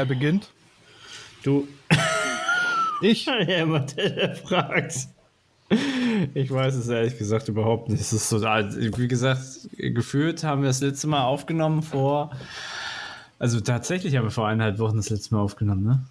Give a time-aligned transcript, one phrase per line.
[0.00, 0.48] Wer beginnt?
[1.42, 1.68] Du.
[3.02, 3.26] Ich?
[3.26, 5.08] Ja, jemand, der fragt.
[6.32, 8.00] Ich weiß es ehrlich gesagt überhaupt nicht.
[8.00, 12.30] Es ist so, wie gesagt, gefühlt haben wir das letzte Mal aufgenommen vor.
[13.38, 16.06] Also tatsächlich haben wir vor eineinhalb Wochen das letzte Mal aufgenommen, ne?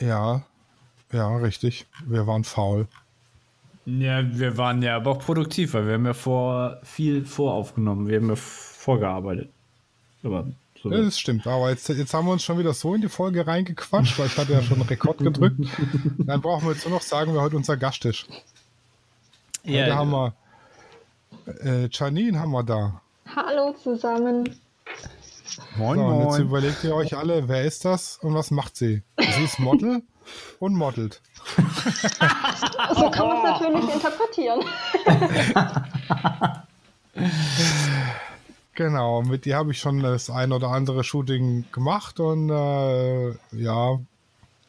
[0.00, 0.42] Ja,
[1.12, 1.84] ja, richtig.
[2.06, 2.88] Wir waren faul.
[3.84, 8.08] Ja, wir waren ja aber auch produktiv, weil wir haben ja vor viel voraufgenommen.
[8.08, 9.50] Wir haben ja vorgearbeitet.
[10.22, 10.46] Aber
[10.82, 10.90] so.
[10.90, 13.46] Ja, das stimmt, aber jetzt, jetzt haben wir uns schon wieder so in die Folge
[13.46, 15.60] reingequatscht, weil ich hatte ja schon einen Rekord gedrückt.
[16.18, 18.26] Dann brauchen wir jetzt nur noch sagen, wer heute unser Gast ist.
[19.64, 20.34] Ja, heute haben wir
[21.46, 23.00] äh, Janine haben wir da.
[23.34, 24.60] Hallo zusammen.
[25.76, 26.28] Moin, so, moin.
[26.28, 29.02] Jetzt überlegt ihr euch alle, wer ist das und was macht sie?
[29.18, 30.02] Sie ist Model
[30.58, 31.20] und modelt.
[32.94, 34.60] so kann man es natürlich interpretieren.
[38.74, 43.98] Genau, mit ihr habe ich schon das ein oder andere Shooting gemacht und äh, ja,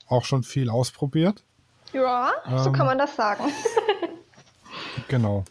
[0.07, 1.43] auch schon viel ausprobiert.
[1.93, 3.45] Ja, ähm, so kann man das sagen.
[5.07, 5.45] genau.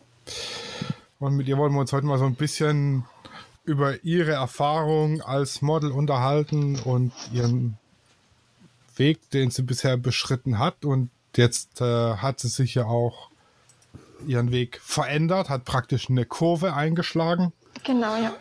[1.18, 3.04] Und mit ihr wollen wir uns heute mal so ein bisschen
[3.64, 7.78] über ihre Erfahrung als Model unterhalten und ihren
[8.96, 10.84] Weg, den sie bisher beschritten hat.
[10.84, 13.30] Und jetzt äh, hat sie sich ja auch
[14.26, 17.52] ihren Weg verändert, hat praktisch eine Kurve eingeschlagen.
[17.84, 18.32] Genau, ja.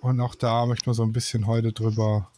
[0.00, 2.28] Und auch da möchten wir so ein bisschen heute drüber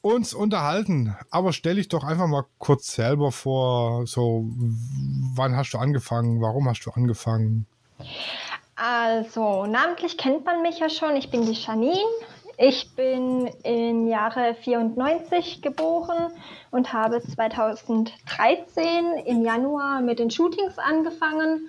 [0.00, 1.16] uns unterhalten.
[1.30, 4.44] Aber stell dich doch einfach mal kurz selber vor, so
[5.34, 7.66] wann hast du angefangen, warum hast du angefangen?
[8.76, 11.16] Also, namentlich kennt man mich ja schon.
[11.16, 11.98] Ich bin die Janine.
[12.60, 16.32] Ich bin im Jahre 94 geboren
[16.72, 21.68] und habe 2013 im Januar mit den Shootings angefangen.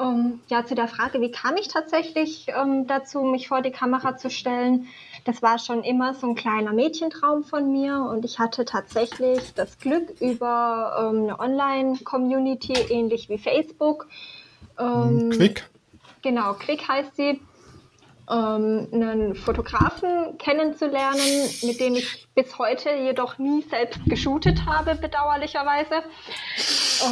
[0.00, 3.60] Um, ähm, ja, zu der Frage, wie kam ich tatsächlich um, ähm, dazu, mich vor
[3.60, 4.86] die Kamera zu stellen?
[5.24, 9.78] Das war schon immer so ein kleiner Mädchentraum von mir und ich hatte tatsächlich das
[9.78, 14.08] Glück über ähm, eine Online-Community, ähnlich wie Facebook.
[14.76, 15.68] Quick?
[16.22, 17.40] Genau, Quick heißt sie
[18.30, 26.02] ähm, einen Fotografen kennenzulernen, mit dem ich bis heute jedoch nie selbst geshootet habe, bedauerlicherweise.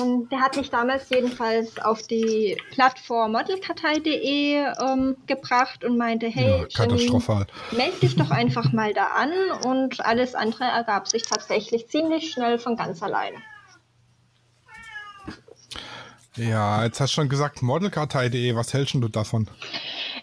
[0.00, 6.66] Und der hat mich damals jedenfalls auf die Plattform modelkartei.de ähm, gebracht und meinte, hey,
[6.68, 9.32] ja, Janine, melde dich doch einfach mal da an
[9.64, 13.38] und alles andere ergab sich tatsächlich ziemlich schnell von ganz alleine.
[16.36, 19.48] Ja, jetzt hast du schon gesagt, modelkartei.de, was hältst du davon?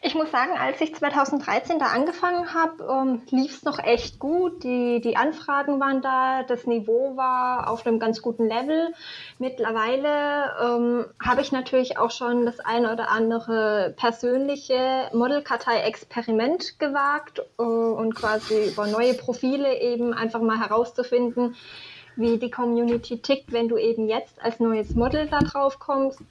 [0.06, 4.64] Ich muss sagen, als ich 2013 da angefangen habe, ähm, lief es noch echt gut.
[4.64, 8.94] Die, die Anfragen waren da, das Niveau war auf einem ganz guten Level.
[9.40, 17.64] Mittlerweile ähm, habe ich natürlich auch schon das eine oder andere persönliche Modelkartei-Experiment gewagt äh,
[17.64, 21.56] und quasi über neue Profile eben einfach mal herauszufinden,
[22.16, 26.22] wie die Community tickt, wenn du eben jetzt als neues Model da drauf kommst.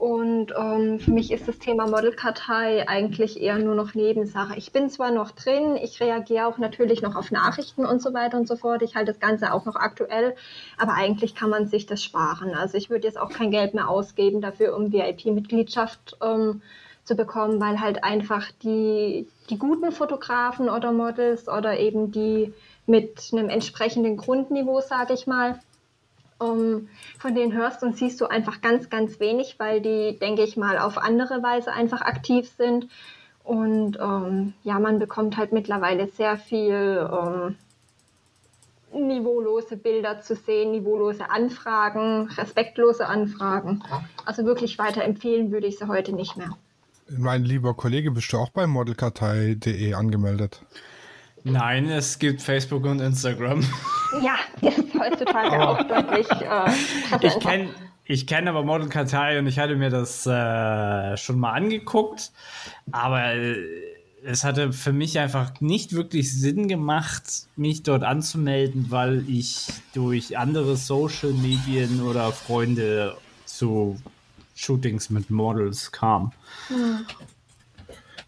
[0.00, 4.56] Und ähm, für mich ist das Thema Modelkartei eigentlich eher nur noch Nebensache.
[4.56, 8.38] Ich bin zwar noch drin, ich reagiere auch natürlich noch auf Nachrichten und so weiter
[8.38, 8.80] und so fort.
[8.80, 10.34] Ich halte das Ganze auch noch aktuell,
[10.78, 12.54] aber eigentlich kann man sich das sparen.
[12.54, 16.62] Also ich würde jetzt auch kein Geld mehr ausgeben dafür, um VIP-Mitgliedschaft ähm,
[17.04, 22.54] zu bekommen, weil halt einfach die, die guten Fotografen oder Models oder eben die
[22.86, 25.60] mit einem entsprechenden Grundniveau, sage ich mal,
[26.40, 30.56] um, von denen hörst und siehst du einfach ganz, ganz wenig, weil die, denke ich
[30.56, 32.88] mal, auf andere Weise einfach aktiv sind.
[33.44, 37.56] Und ähm, ja, man bekommt halt mittlerweile sehr viel ähm,
[38.92, 43.82] niveaulose Bilder zu sehen, niveaulose Anfragen, respektlose Anfragen.
[44.24, 46.50] Also wirklich weiterempfehlen würde ich sie heute nicht mehr.
[47.08, 50.62] Mein lieber Kollege, bist du auch bei modelkartei.de angemeldet?
[51.44, 53.64] Nein, es gibt Facebook und Instagram.
[54.22, 54.34] Ja,
[54.68, 57.68] ist heutzutage auch deutlich äh, Ich kenne
[58.04, 62.32] ich kenn aber Model Kartei und ich hatte mir das äh, schon mal angeguckt,
[62.90, 63.56] aber äh,
[64.24, 67.22] es hatte für mich einfach nicht wirklich Sinn gemacht,
[67.54, 73.96] mich dort anzumelden, weil ich durch andere Social Medien oder Freunde zu
[74.56, 76.32] Shootings mit Models kam.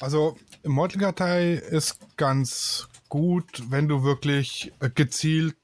[0.00, 5.54] Also Modelkartei ist ganz gut, wenn du wirklich äh, gezielt,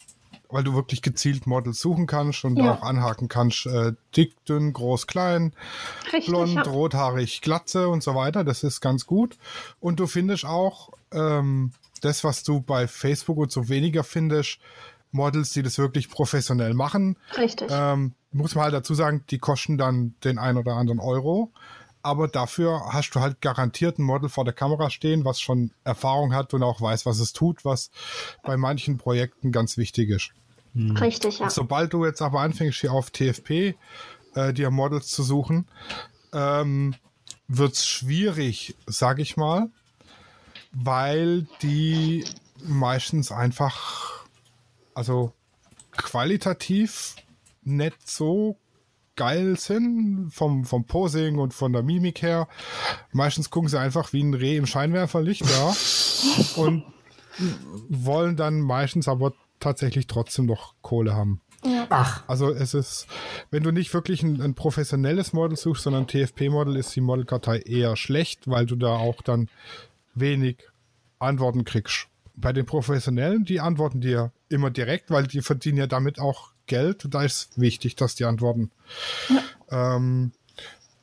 [0.51, 2.75] weil du wirklich gezielt Models suchen kannst und ja.
[2.75, 5.55] auch anhaken kannst, äh, dick, dünn, groß, klein,
[6.13, 6.63] Richtig, blond, ja.
[6.63, 8.45] rothaarig, glatze und so weiter.
[8.45, 9.39] Das ist ganz gut.
[9.81, 11.73] Und du findest auch ähm,
[12.03, 14.59] das, was du bei Facebook und so weniger findest,
[15.11, 17.17] Models, die das wirklich professionell machen.
[17.39, 17.69] Richtig.
[17.71, 21.51] Ähm, muss man halt dazu sagen, die kosten dann den ein oder anderen Euro.
[22.09, 26.35] Aber dafür hast du halt garantiert ein Model vor der Kamera stehen, was schon Erfahrung
[26.35, 27.91] hat und auch weiß, was es tut, was
[28.43, 30.31] bei manchen Projekten ganz wichtig ist.
[30.73, 30.97] Hm.
[30.97, 31.51] Richtig, ja.
[31.51, 33.75] Sobald du jetzt aber anfängst, hier auf TFP
[34.35, 35.67] äh, dir Models zu suchen,
[36.33, 36.95] ähm,
[37.47, 39.69] wird es schwierig, sag ich mal,
[40.73, 42.25] weil die
[42.65, 44.25] meistens einfach,
[44.95, 45.35] also
[45.93, 47.17] qualitativ
[47.65, 48.57] nicht so
[49.19, 52.49] geil sind vom, vom Posing und von der Mimik her.
[53.13, 55.75] Meistens gucken sie einfach wie ein Reh im Scheinwerferlicht da
[56.57, 56.85] und
[57.89, 61.41] wollen dann meistens aber tatsächlich trotzdem noch Kohle haben.
[61.65, 61.89] Ja.
[61.91, 62.23] Ach.
[62.29, 63.09] Also es ist,
[63.51, 67.59] wenn du nicht wirklich ein, ein professionelles Model suchst, sondern ein TFP-Model, ist die Modelkartei
[67.59, 69.49] eher schlecht, weil du da auch dann
[70.15, 70.59] wenig
[71.19, 72.07] Antworten kriegst.
[72.37, 77.07] Bei den Professionellen, die antworten dir immer direkt, weil die verdienen ja damit auch Geld.
[77.11, 78.71] Da ist wichtig, dass die antworten.
[79.29, 79.97] Ja.
[79.97, 80.33] Ähm,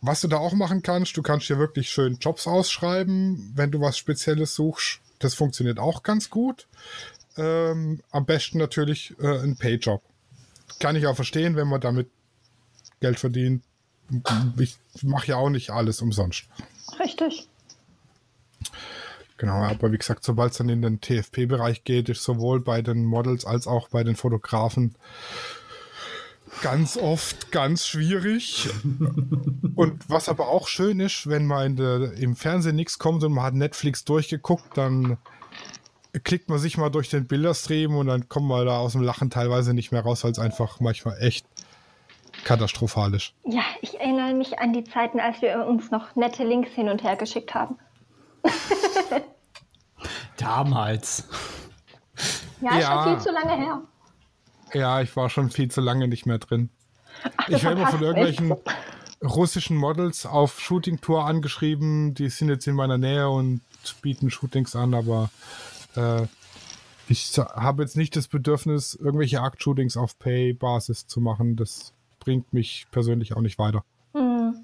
[0.02, 3.82] was du da auch machen kannst, du kannst dir wirklich schön Jobs ausschreiben, wenn du
[3.82, 5.00] was Spezielles suchst.
[5.20, 6.68] Das funktioniert auch ganz gut.
[7.38, 10.02] Ähm, am besten natürlich äh, ein Payjob.
[10.80, 12.10] Kann ich auch verstehen, wenn man damit
[13.00, 13.64] Geld verdient.
[14.58, 16.46] Ich mache ja auch nicht alles umsonst.
[17.00, 17.50] Richtig.
[19.38, 23.04] Genau, aber wie gesagt, sobald es dann in den TFP-Bereich geht, ist sowohl bei den
[23.04, 24.96] Models als auch bei den Fotografen
[26.62, 28.70] ganz oft ganz schwierig.
[29.76, 33.44] und was aber auch schön ist, wenn man der, im Fernsehen nichts kommt und man
[33.44, 35.18] hat Netflix durchgeguckt, dann
[36.24, 39.30] klickt man sich mal durch den Bilderstream und dann kommt man da aus dem Lachen
[39.30, 41.46] teilweise nicht mehr raus, weil es einfach manchmal echt
[42.44, 43.34] katastrophal ist.
[43.44, 47.04] Ja, ich erinnere mich an die Zeiten, als wir uns noch nette Links hin und
[47.04, 47.78] her geschickt haben.
[50.38, 51.28] Damals.
[52.62, 53.82] Ja, ja, schon viel zu lange her.
[54.74, 56.70] Ja, ich war schon viel zu lange nicht mehr drin.
[57.38, 58.62] Ach, ich werde immer von irgendwelchen echt.
[59.24, 62.14] russischen Models auf Shooting-Tour angeschrieben.
[62.14, 63.62] Die sind jetzt in meiner Nähe und
[64.02, 65.30] bieten Shootings an, aber
[65.96, 66.24] äh,
[67.08, 71.56] ich habe jetzt nicht das Bedürfnis, irgendwelche Akt-Shootings auf Pay-Basis zu machen.
[71.56, 73.84] Das bringt mich persönlich auch nicht weiter.
[74.14, 74.56] Hm.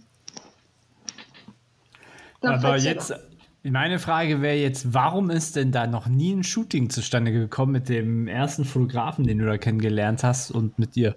[2.42, 3.14] Aber jetzt,
[3.64, 7.90] meine Frage wäre jetzt, warum ist denn da noch nie ein Shooting zustande gekommen mit
[7.90, 11.16] dem ersten Fotografen, den du da kennengelernt hast und mit dir?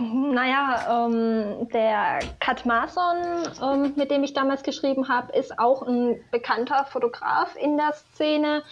[0.00, 3.16] Naja, ähm, der Kat Mason,
[3.62, 8.62] ähm, mit dem ich damals geschrieben habe, ist auch ein bekannter Fotograf in der Szene.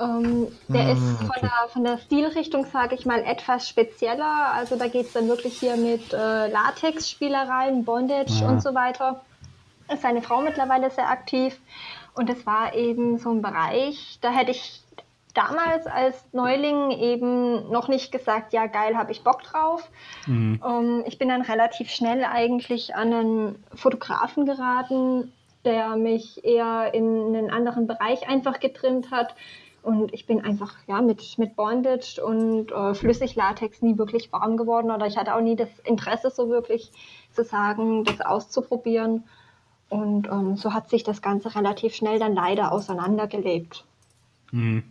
[0.00, 1.40] Ähm, der ah, ist von, okay.
[1.42, 4.52] der, von der Stilrichtung, sage ich mal, etwas spezieller.
[4.52, 8.48] Also da geht es dann wirklich hier mit äh, Latex-Spielereien, Bondage ja.
[8.48, 9.20] und so weiter
[9.96, 11.60] seine Frau mittlerweile sehr aktiv.
[12.14, 14.82] Und es war eben so ein Bereich, da hätte ich
[15.34, 19.90] damals als Neuling eben noch nicht gesagt, ja geil, habe ich Bock drauf.
[20.26, 20.60] Mhm.
[20.62, 25.32] Um, ähm, ich bin dann relativ schnell eigentlich an einen Fotografen geraten,
[25.64, 29.34] der mich eher in einen anderen Bereich einfach getrimmt hat.
[29.82, 34.92] Und ich bin einfach ja, mit, mit Bondage und äh, Flüssiglatex nie wirklich warm geworden
[34.92, 36.92] oder ich hatte auch nie das Interesse so wirklich
[37.32, 39.24] zu sagen, das auszuprobieren.
[39.92, 43.84] Und ähm, so hat sich das Ganze relativ schnell dann leider auseinandergelebt.
[44.50, 44.84] Mhm.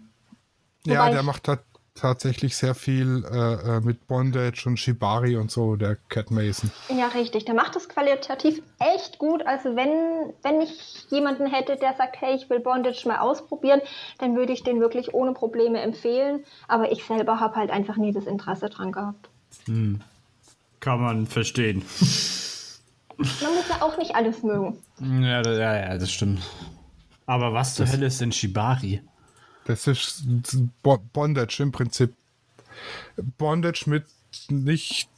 [0.85, 1.61] Ja, der macht halt
[1.95, 6.69] tatsächlich sehr viel äh, äh, mit Bondage und Shibari und so, der Cat Mason.
[6.95, 7.45] Ja, richtig.
[7.45, 9.43] Der macht das qualitativ echt gut.
[9.47, 13.81] Also wenn, wenn ich jemanden hätte, der sagt, hey, ich will Bondage mal ausprobieren,
[14.19, 16.43] dann würde ich den wirklich ohne Probleme empfehlen.
[16.67, 19.29] Aber ich selber habe halt einfach nie das Interesse dran gehabt.
[19.65, 20.01] Hm.
[20.79, 21.83] Kann man verstehen.
[23.17, 24.77] Man muss ja auch nicht alles mögen.
[24.99, 26.41] Ja, ja, ja das stimmt.
[27.25, 29.01] Aber was zur Hölle ist denn Shibari?
[29.65, 30.25] Das ist
[31.13, 32.13] Bondage im Prinzip.
[33.37, 34.05] Bondage mit
[34.49, 35.09] nicht,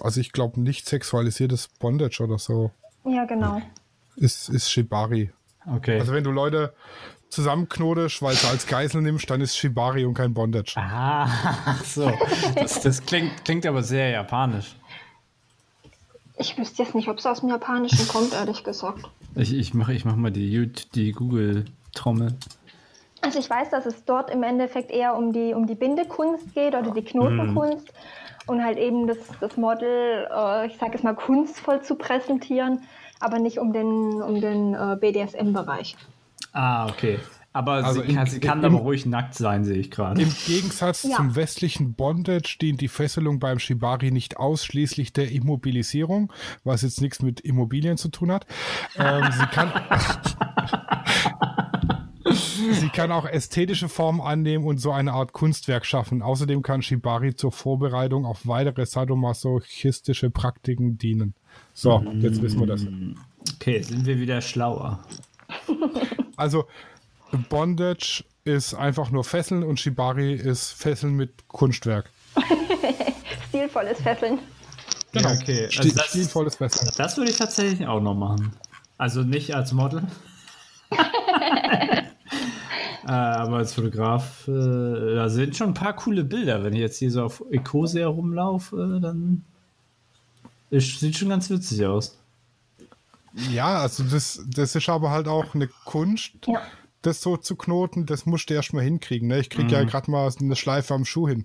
[0.00, 2.70] also ich glaube nicht sexualisiertes Bondage oder so.
[3.04, 3.62] Ja, genau.
[4.16, 5.30] Ist, ist Shibari.
[5.66, 5.98] Okay.
[5.98, 6.74] Also wenn du Leute
[7.30, 10.74] zusammenknotest, weil du als Geisel nimmst, dann ist Shibari und kein Bondage.
[10.76, 11.28] Ah,
[11.84, 12.12] so.
[12.54, 14.76] Das, das klingt, klingt aber sehr japanisch.
[16.38, 19.08] Ich wüsste jetzt nicht, ob es aus dem Japanischen kommt, ehrlich gesagt.
[19.34, 22.34] Ich, ich mache ich mach mal die, die Google-Trommel.
[23.22, 26.74] Also ich weiß, dass es dort im Endeffekt eher um die, um die Bindekunst geht
[26.74, 28.50] oder die Knotenkunst mm.
[28.50, 32.82] und halt eben das, das Model, äh, ich sage es mal, kunstvoll zu präsentieren,
[33.18, 35.96] aber nicht um den, um den äh, BDSM-Bereich.
[36.52, 37.18] Ah, okay.
[37.56, 40.20] Aber also sie, kann, sie kann aber ruhig nackt sein, sehe ich gerade.
[40.20, 41.16] Im Gegensatz ja.
[41.16, 46.30] zum westlichen Bondage dient die Fesselung beim Shibari nicht ausschließlich der Immobilisierung,
[46.64, 48.46] was jetzt nichts mit Immobilien zu tun hat.
[48.98, 49.72] Ähm, sie kann.
[52.72, 56.20] Sie kann auch ästhetische Formen annehmen und so eine Art Kunstwerk schaffen.
[56.22, 61.34] Außerdem kann Shibari zur Vorbereitung auf weitere sadomasochistische Praktiken dienen.
[61.72, 62.84] So, jetzt wissen wir das.
[63.54, 65.00] Okay, sind wir wieder schlauer.
[66.36, 66.66] Also,
[67.36, 72.10] Bondage ist einfach nur Fesseln und Shibari ist Fesseln mit Kunstwerk.
[73.48, 74.38] Stilvolles Fesseln.
[75.12, 75.28] Genau.
[75.30, 75.68] Ja, okay.
[75.76, 76.90] Also das, Stilvolles Fesseln.
[76.96, 78.52] Das würde ich tatsächlich auch noch machen.
[78.98, 80.02] Also nicht als Model.
[83.06, 86.62] äh, aber als Fotograf, äh, da sind schon ein paar coole Bilder.
[86.62, 89.44] Wenn ich jetzt hier so auf Ecosia rumlaufe, dann
[90.70, 92.18] ist, sieht schon ganz witzig aus.
[93.50, 96.62] Ja, also das, das ist aber halt auch eine Kunst, ja.
[97.02, 99.28] Das so zu knoten, das musst du erstmal hinkriegen.
[99.28, 99.40] Ne?
[99.40, 99.72] Ich kriege mhm.
[99.72, 101.44] ja gerade mal eine Schleife am Schuh hin,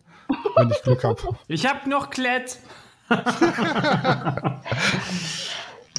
[0.55, 1.21] wenn ich Glück habe.
[1.47, 2.59] Ich habe noch Klett.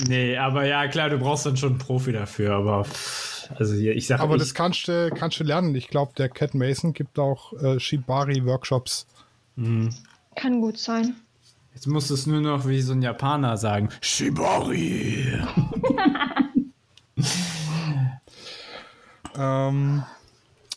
[0.09, 2.87] nee, aber ja, klar, du brauchst dann schon einen Profi dafür, aber
[3.59, 5.75] also hier, ich sage Aber ich, das kannst du, kannst du lernen.
[5.75, 9.07] Ich glaube, der Cat Mason gibt auch äh, Shibari-Workshops.
[9.57, 9.91] Mhm.
[10.37, 11.17] Kann gut sein.
[11.75, 13.89] Jetzt musst du es nur noch wie so ein Japaner sagen.
[14.01, 15.39] Shibari.
[19.37, 20.05] ähm,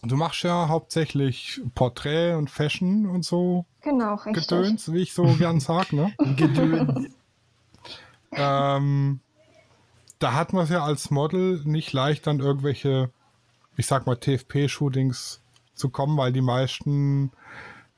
[0.04, 3.66] du machst ja hauptsächlich Porträt und Fashion und so.
[3.82, 4.48] Genau, richtig.
[4.48, 6.14] Gedöns, wie ich so gern sag, ne?
[6.36, 7.10] Gedöns.
[8.32, 9.20] ähm,
[10.20, 13.12] da hat man es ja als Model nicht leicht an irgendwelche,
[13.78, 15.42] ich sag mal, TFP-Shootings
[15.74, 17.32] zu kommen, weil die meisten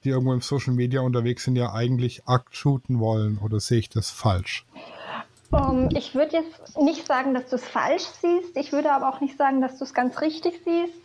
[0.03, 3.37] die irgendwo im Social Media unterwegs sind, ja eigentlich Akt shooten wollen.
[3.39, 4.65] Oder sehe ich das falsch?
[5.51, 8.57] Um, ähm, ich würde jetzt nicht sagen, dass du es falsch siehst.
[8.57, 11.01] Ich würde aber auch nicht sagen, dass du es ganz richtig siehst.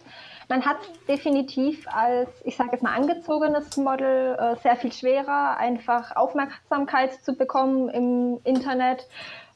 [0.49, 6.17] Man hat definitiv als, ich sage jetzt mal, angezogenes Model äh, sehr viel schwerer, einfach
[6.17, 9.07] Aufmerksamkeit zu bekommen im Internet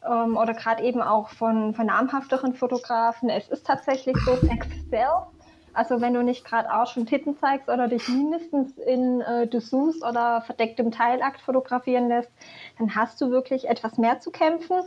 [0.08, 3.28] ähm, oder gerade eben auch von, von namhafteren Fotografen.
[3.28, 5.35] Es ist tatsächlich so, Sex sells.
[5.76, 10.02] Also wenn du nicht gerade Arsch und Titten zeigst oder dich mindestens in äh, Dessous
[10.02, 12.30] oder verdecktem Teilakt fotografieren lässt,
[12.78, 14.80] dann hast du wirklich etwas mehr zu kämpfen.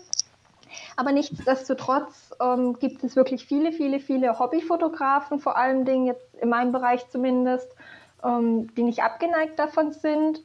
[0.97, 6.49] Aber nichtsdestotrotz ähm, gibt es wirklich viele, viele, viele Hobbyfotografen, vor allen Dingen jetzt in
[6.49, 7.71] meinem Bereich zumindest,
[8.23, 10.41] ähm, die nicht abgeneigt davon sind.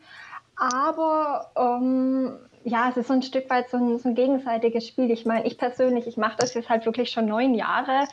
[0.57, 5.11] Aber ähm, ja, es ist so ein Stück weit so ein, so ein gegenseitiges Spiel.
[5.11, 8.07] Ich meine, ich persönlich, ich mache das jetzt halt wirklich schon neun Jahre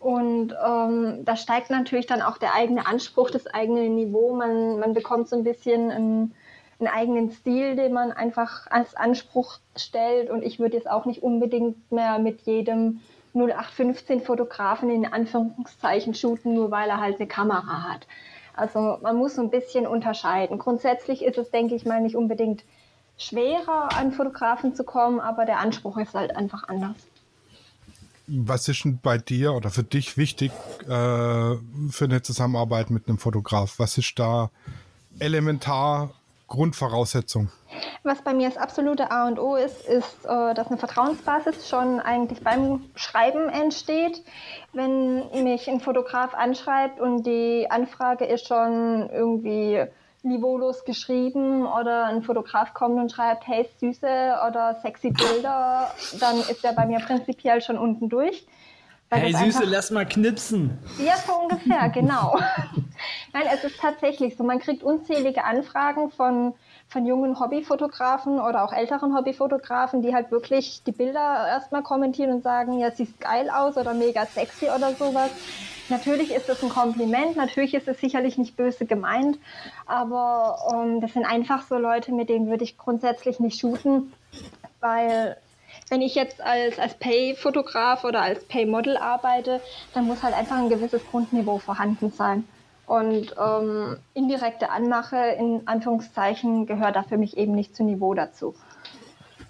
[0.00, 4.32] und ähm, da steigt natürlich dann auch der eigene Anspruch, das eigene Niveau.
[4.34, 6.34] Man, man bekommt so ein bisschen einen,
[6.78, 10.30] einen eigenen Stil, den man einfach als Anspruch stellt.
[10.30, 13.00] Und ich würde jetzt auch nicht unbedingt mehr mit jedem
[13.34, 18.06] 0815 Fotografen in Anführungszeichen shooten, nur weil er halt eine Kamera hat.
[18.54, 20.58] Also man muss so ein bisschen unterscheiden.
[20.58, 22.64] Grundsätzlich ist es, denke ich mal, nicht unbedingt
[23.16, 26.96] schwerer, an Fotografen zu kommen, aber der Anspruch ist halt einfach anders.
[28.28, 33.18] Was ist denn bei dir oder für dich wichtig äh, für eine Zusammenarbeit mit einem
[33.18, 33.78] Fotograf?
[33.78, 34.50] Was ist da
[35.18, 36.10] elementar
[36.46, 37.50] Grundvoraussetzung?
[38.02, 42.00] Was bei mir das absolute A und O ist, ist, äh, dass eine Vertrauensbasis schon
[42.00, 44.22] eigentlich beim Schreiben entsteht.
[44.72, 49.84] Wenn mich ein Fotograf anschreibt und die Anfrage ist schon irgendwie
[50.22, 56.64] niveaulos geschrieben oder ein Fotograf kommt und schreibt, hey, süße oder sexy Bilder, dann ist
[56.64, 58.46] er bei mir prinzipiell schon unten durch.
[59.10, 60.78] Hey Süße, lass mal knipsen.
[60.98, 62.38] Ja, so ungefähr, genau.
[63.32, 64.44] Nein, es ist tatsächlich so.
[64.44, 66.52] Man kriegt unzählige Anfragen von,
[66.88, 72.42] von jungen Hobbyfotografen oder auch älteren Hobbyfotografen, die halt wirklich die Bilder erstmal kommentieren und
[72.42, 75.30] sagen, ja, siehst geil aus oder mega sexy oder sowas.
[75.90, 79.38] Natürlich ist es ein Kompliment, natürlich ist es sicherlich nicht böse gemeint,
[79.86, 84.12] aber ähm, das sind einfach so Leute, mit denen würde ich grundsätzlich nicht shooten,
[84.80, 85.36] weil
[85.90, 89.60] wenn ich jetzt als, als Pay-Fotograf oder als Pay-Model arbeite,
[89.94, 92.46] dann muss halt einfach ein gewisses Grundniveau vorhanden sein.
[92.88, 98.54] Und ähm, indirekte Anmache in Anführungszeichen gehört da für mich eben nicht zu Niveau dazu.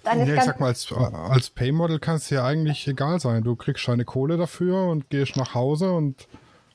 [0.03, 3.43] Dann ja, ich sag mal, als, als Paymodel kann es ja eigentlich egal sein.
[3.43, 6.27] Du kriegst deine Kohle dafür und gehst nach Hause und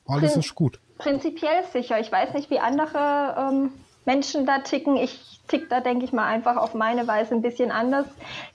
[0.07, 0.79] alles Prin ist gut.
[0.97, 1.99] Prinzipiell sicher.
[1.99, 3.71] Ich weiß nicht, wie andere ähm,
[4.05, 4.97] Menschen da ticken.
[4.97, 8.07] Ich tick da, denke ich mal, einfach auf meine Weise ein bisschen anders.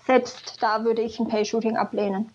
[0.04, 2.30] Selbst da würde ich ein Pay-Shooting ablehnen.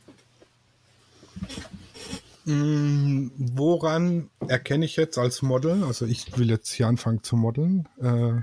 [2.46, 7.90] Mm, woran erkenne ich jetzt als Model, also ich will jetzt hier anfangen zu modeln,
[8.00, 8.42] äh,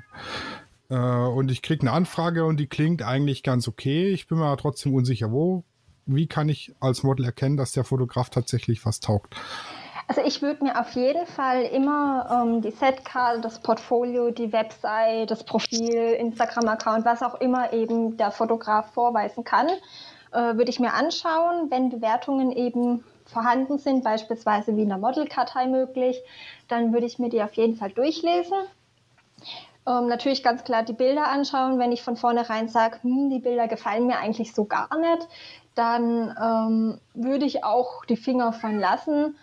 [0.92, 4.10] äh, und ich kriege eine Anfrage und die klingt eigentlich ganz okay.
[4.10, 5.64] Ich bin mir aber trotzdem unsicher, wo,
[6.04, 9.34] wie kann ich als Model erkennen, dass der Fotograf tatsächlich was taugt?
[10.08, 15.30] Also ich würde mir auf jeden Fall immer ähm, die Setkarte, das Portfolio, die Website,
[15.30, 19.68] das Profil, Instagram-Account, was auch immer eben der Fotograf vorweisen kann,
[20.32, 21.70] äh, würde ich mir anschauen.
[21.70, 26.22] Wenn Bewertungen eben vorhanden sind, beispielsweise wie in der Modelkartei möglich,
[26.68, 28.56] dann würde ich mir die auf jeden Fall durchlesen.
[29.86, 31.78] Ähm, natürlich ganz klar die Bilder anschauen.
[31.78, 35.26] Wenn ich von vornherein sage, hm, die Bilder gefallen mir eigentlich so gar nicht,
[35.74, 39.36] dann ähm, würde ich auch die Finger von lassen.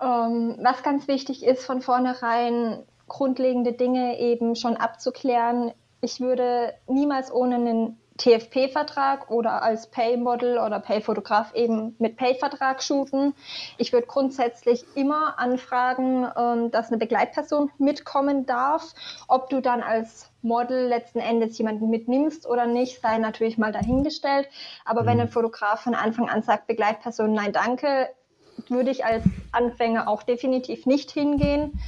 [0.00, 5.72] Ähm, was ganz wichtig ist, von vornherein grundlegende Dinge eben schon abzuklären.
[6.00, 13.34] Ich würde niemals ohne einen TFP-Vertrag oder als Pay-Model oder Pay-Fotograf eben mit Pay-Vertrag shooten.
[13.78, 18.94] Ich würde grundsätzlich immer anfragen, ähm, dass eine Begleitperson mitkommen darf.
[19.28, 24.48] Ob du dann als Model letzten Endes jemanden mitnimmst oder nicht, sei natürlich mal dahingestellt.
[24.84, 25.06] Aber mhm.
[25.06, 28.08] wenn ein Fotograf von Anfang an sagt, Begleitperson, nein, danke,
[28.68, 31.80] würde ich als Anfänger auch definitiv nicht hingehen.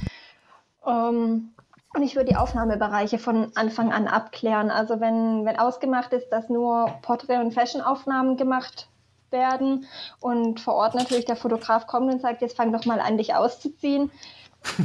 [0.85, 1.53] Ähm,
[1.93, 4.71] und ich würde die Aufnahmebereiche von Anfang an abklären.
[4.71, 8.87] Also wenn, wenn ausgemacht ist, dass nur Porträt- und Fashion-Aufnahmen gemacht
[9.29, 9.85] werden
[10.19, 13.33] und vor Ort natürlich der Fotograf kommt und sagt, jetzt fang doch mal an, dich
[13.33, 14.11] auszuziehen,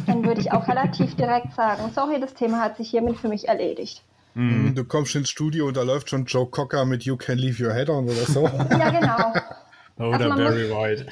[0.06, 3.48] dann würde ich auch relativ direkt sagen, sorry, das Thema hat sich hiermit für mich
[3.48, 4.02] erledigt.
[4.34, 4.74] Mhm.
[4.74, 7.72] Du kommst ins Studio und da läuft schon Joe Cocker mit You Can Leave Your
[7.72, 8.42] Head On oder so.
[8.44, 9.32] ja, genau.
[9.98, 11.06] Oder also Barry White.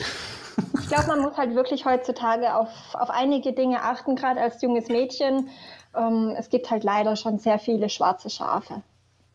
[0.78, 4.88] Ich glaube, man muss halt wirklich heutzutage auf, auf einige Dinge achten, gerade als junges
[4.88, 5.48] Mädchen.
[5.96, 8.82] Ähm, es gibt halt leider schon sehr viele schwarze Schafe.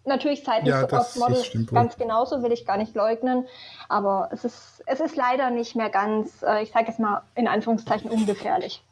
[0.06, 3.46] Natürlich seitens ja, das, Model ganz genauso, will ich gar nicht leugnen.
[3.90, 7.48] Aber es ist, es ist leider nicht mehr ganz, äh, ich sage es mal in
[7.48, 8.84] Anführungszeichen, ungefährlich.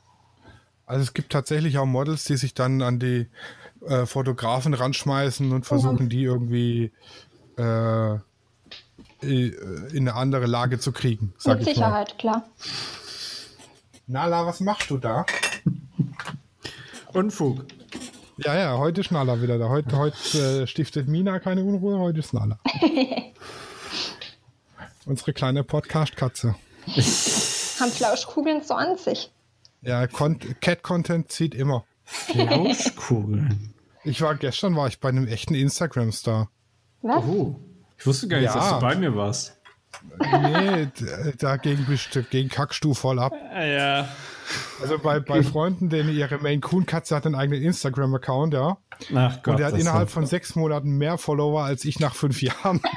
[0.86, 3.28] Also es gibt tatsächlich auch Models, die sich dann an die
[3.88, 6.10] äh, Fotografen ranschmeißen und versuchen, mhm.
[6.10, 6.92] die irgendwie
[7.58, 8.18] äh,
[9.22, 11.34] in eine andere Lage zu kriegen.
[11.46, 12.18] Mit Sicherheit, mal.
[12.18, 12.44] klar.
[14.06, 15.26] Nala, was machst du da?
[17.18, 17.66] Unfug.
[18.38, 19.70] Ja, ja, heute ist Nala wieder da.
[19.70, 22.60] Heute, heute äh, stiftet Mina keine Unruhe, heute ist Nala.
[25.08, 26.54] Unsere kleine Podcast-Katze.
[27.80, 29.32] Haben Flauschkugeln so an sich.
[29.82, 31.86] Ja, Cat-Content zieht immer.
[32.04, 33.74] Flauschkugeln.
[34.04, 36.52] Ich war gestern war ich bei einem echten Instagram-Star.
[37.02, 37.26] Was?
[37.26, 37.60] Oh.
[37.98, 38.54] Ich wusste gar nicht, ja.
[38.54, 39.58] dass du bei mir warst.
[40.20, 40.88] Nee,
[41.40, 43.34] dagegen bist du, gegen kackst du voll ab.
[43.56, 44.08] Ja.
[44.82, 48.78] Also bei, bei Freunden, denen ihre Main Coon Katze hat einen eigenen Instagram-Account, ja.
[49.16, 49.48] Ach Gott.
[49.54, 52.82] Und der hat innerhalb von sechs Monaten mehr Follower als ich nach fünf Jahren.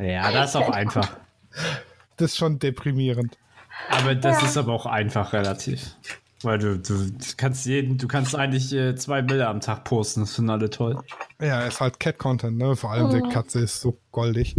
[0.00, 1.06] Ja, das ist auch einfach.
[2.16, 3.36] Das ist schon deprimierend.
[3.90, 4.48] Aber das ja.
[4.48, 5.96] ist aber auch einfach relativ.
[6.44, 6.94] Weil du, du
[7.36, 10.98] kannst jeden, du kannst eigentlich äh, zwei Bilder am Tag posten, das finden alle toll.
[11.40, 12.76] Ja, ist halt Cat-Content, ne?
[12.76, 13.22] Vor allem mhm.
[13.22, 14.56] die Katze ist so goldig.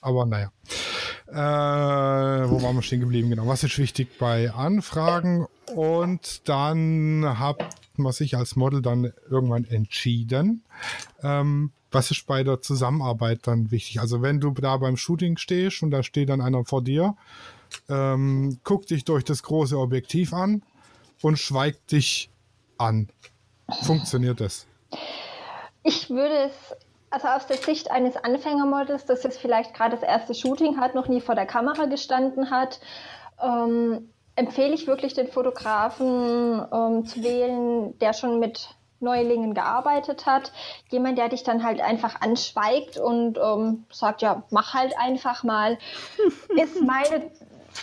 [0.00, 0.50] Aber naja.
[1.28, 1.34] Äh,
[2.48, 3.30] wo waren wir stehen geblieben?
[3.30, 3.46] Genau.
[3.46, 5.46] Was ist wichtig bei Anfragen?
[5.74, 7.58] Und dann hat
[7.96, 10.62] man sich als Model dann irgendwann entschieden.
[11.22, 14.00] Ähm, was ist bei der Zusammenarbeit dann wichtig?
[14.00, 17.16] Also wenn du da beim Shooting stehst und da steht dann einer vor dir,
[17.88, 20.62] ähm, guck dich durch das große Objektiv an,
[21.22, 22.30] und schweigt dich
[22.78, 23.08] an.
[23.82, 24.66] Funktioniert das?
[25.82, 26.76] Ich würde es,
[27.10, 31.08] also aus der Sicht eines Anfängermodels, das jetzt vielleicht gerade das erste Shooting hat, noch
[31.08, 32.80] nie vor der Kamera gestanden hat,
[33.42, 40.52] ähm, empfehle ich wirklich den Fotografen ähm, zu wählen, der schon mit Neulingen gearbeitet hat.
[40.90, 45.78] Jemand, der dich dann halt einfach anschweigt und ähm, sagt, ja, mach halt einfach mal,
[46.56, 47.30] ist meine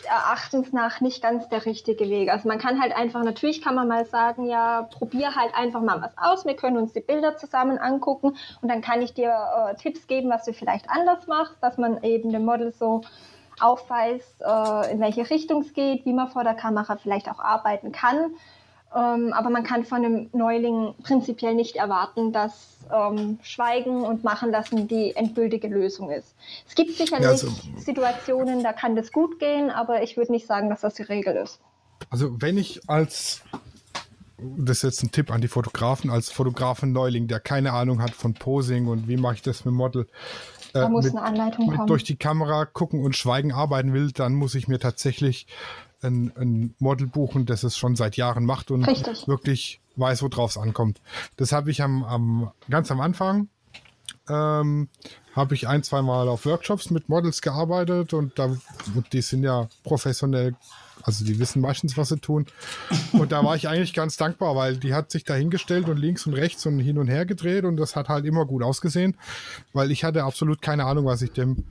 [0.01, 2.29] Erachtens nach nicht ganz der richtige Weg.
[2.29, 6.01] Also man kann halt einfach, natürlich kann man mal sagen, ja, probier halt einfach mal
[6.01, 6.45] was aus.
[6.45, 10.29] Wir können uns die Bilder zusammen angucken und dann kann ich dir äh, Tipps geben,
[10.29, 13.01] was du vielleicht anders machst, dass man eben dem Model so
[13.59, 17.91] aufweist, äh, in welche Richtung es geht, wie man vor der Kamera vielleicht auch arbeiten
[17.91, 18.35] kann.
[18.95, 24.51] Ähm, aber man kann von einem Neuling prinzipiell nicht erwarten, dass ähm, Schweigen und Machen
[24.51, 26.35] lassen die endgültige Lösung ist.
[26.67, 30.69] Es gibt sicherlich also, Situationen, da kann das gut gehen, aber ich würde nicht sagen,
[30.69, 31.59] dass das die Regel ist.
[32.09, 33.41] Also wenn ich als,
[34.37, 38.11] das ist jetzt ein Tipp an die Fotografen, als Fotografen Neuling, der keine Ahnung hat
[38.11, 40.07] von Posing und wie mache ich das mit Model,
[40.75, 44.79] äh, mit, mit durch die Kamera gucken und schweigen arbeiten will, dann muss ich mir
[44.79, 45.47] tatsächlich
[46.03, 49.27] ein, ein Model buchen, das es schon seit Jahren macht und Richtig.
[49.27, 51.01] wirklich weiß, worauf es ankommt.
[51.37, 53.47] Das habe ich am, am, ganz am Anfang
[54.29, 54.87] ähm,
[55.35, 58.55] habe ich ein, zwei Mal auf Workshops mit Models gearbeitet und da,
[59.11, 60.55] die sind ja professionell,
[61.01, 62.45] also die wissen meistens, was sie tun.
[63.11, 66.25] Und da war ich eigentlich ganz dankbar, weil die hat sich da hingestellt und links
[66.27, 69.17] und rechts und hin und her gedreht und das hat halt immer gut ausgesehen,
[69.73, 71.65] weil ich hatte absolut keine Ahnung, was ich dem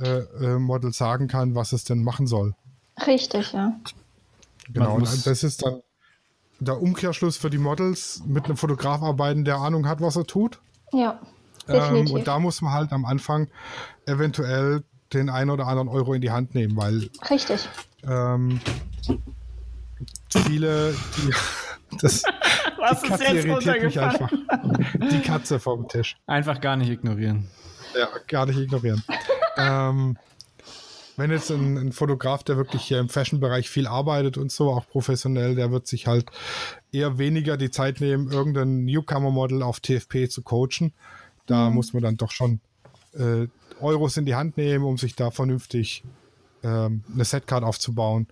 [0.00, 2.54] äh, äh, Model sagen kann, was es denn machen soll.
[3.06, 3.78] Richtig, ja.
[4.72, 5.82] Genau, und das ist dann
[6.60, 10.60] der Umkehrschluss für die Models, mit einem Fotograf arbeiten, der Ahnung hat, was er tut.
[10.92, 11.20] Ja.
[11.68, 13.48] Ähm, und da muss man halt am Anfang
[14.06, 17.68] eventuell den einen oder anderen Euro in die Hand nehmen, weil Richtig.
[18.06, 18.60] ähm,
[20.30, 21.34] viele, die,
[22.00, 22.22] das,
[22.78, 24.30] Was die ist Katze jetzt irritiert mich einfach.
[25.10, 26.16] Die Katze vom Tisch.
[26.26, 27.48] Einfach gar nicht ignorieren.
[27.98, 29.02] Ja, gar nicht ignorieren.
[29.56, 30.18] ähm,
[31.16, 34.86] wenn jetzt ein, ein Fotograf, der wirklich hier im Fashion-Bereich viel arbeitet und so, auch
[34.88, 36.26] professionell, der wird sich halt
[36.92, 40.92] eher weniger die Zeit nehmen, irgendein Newcomer-Model auf TFP zu coachen.
[41.46, 42.60] Da muss man dann doch schon
[43.12, 43.46] äh,
[43.80, 46.02] Euros in die Hand nehmen, um sich da vernünftig
[46.62, 48.26] ähm, eine Setcard aufzubauen.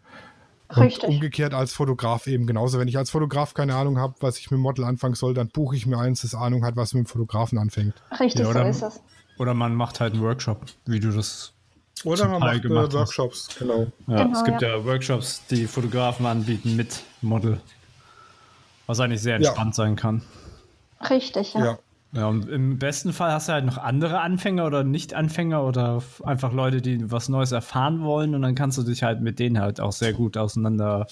[0.68, 1.10] Und Richtig.
[1.10, 2.78] umgekehrt als Fotograf eben genauso.
[2.78, 5.48] Wenn ich als Fotograf keine Ahnung habe, was ich mit dem Model anfangen soll, dann
[5.48, 7.94] buche ich mir eins, das Ahnung hat, was mit dem Fotografen anfängt.
[8.18, 9.02] Richtig, Ja, so oder- ist es.
[9.38, 11.52] Oder man macht halt einen Workshop, wie du das.
[12.04, 12.98] Oder man Teil macht äh.
[12.98, 13.86] Workshops, genau.
[14.08, 14.84] Ja, Genau, es gibt ja.
[14.84, 17.60] Workshops, die Fotografen anbieten mit Model.
[18.86, 19.48] Was eigentlich sehr Ja.
[19.48, 20.22] entspannt sein kann.
[21.08, 21.64] Richtig, ja.
[21.64, 21.78] Ja.
[22.14, 26.52] Ja, und im besten Fall hast du halt noch andere Anfänger oder Nicht-Anfänger oder einfach
[26.52, 29.80] Leute, die was Neues erfahren wollen und dann kannst du dich halt mit denen halt
[29.80, 31.06] auch sehr gut auseinander,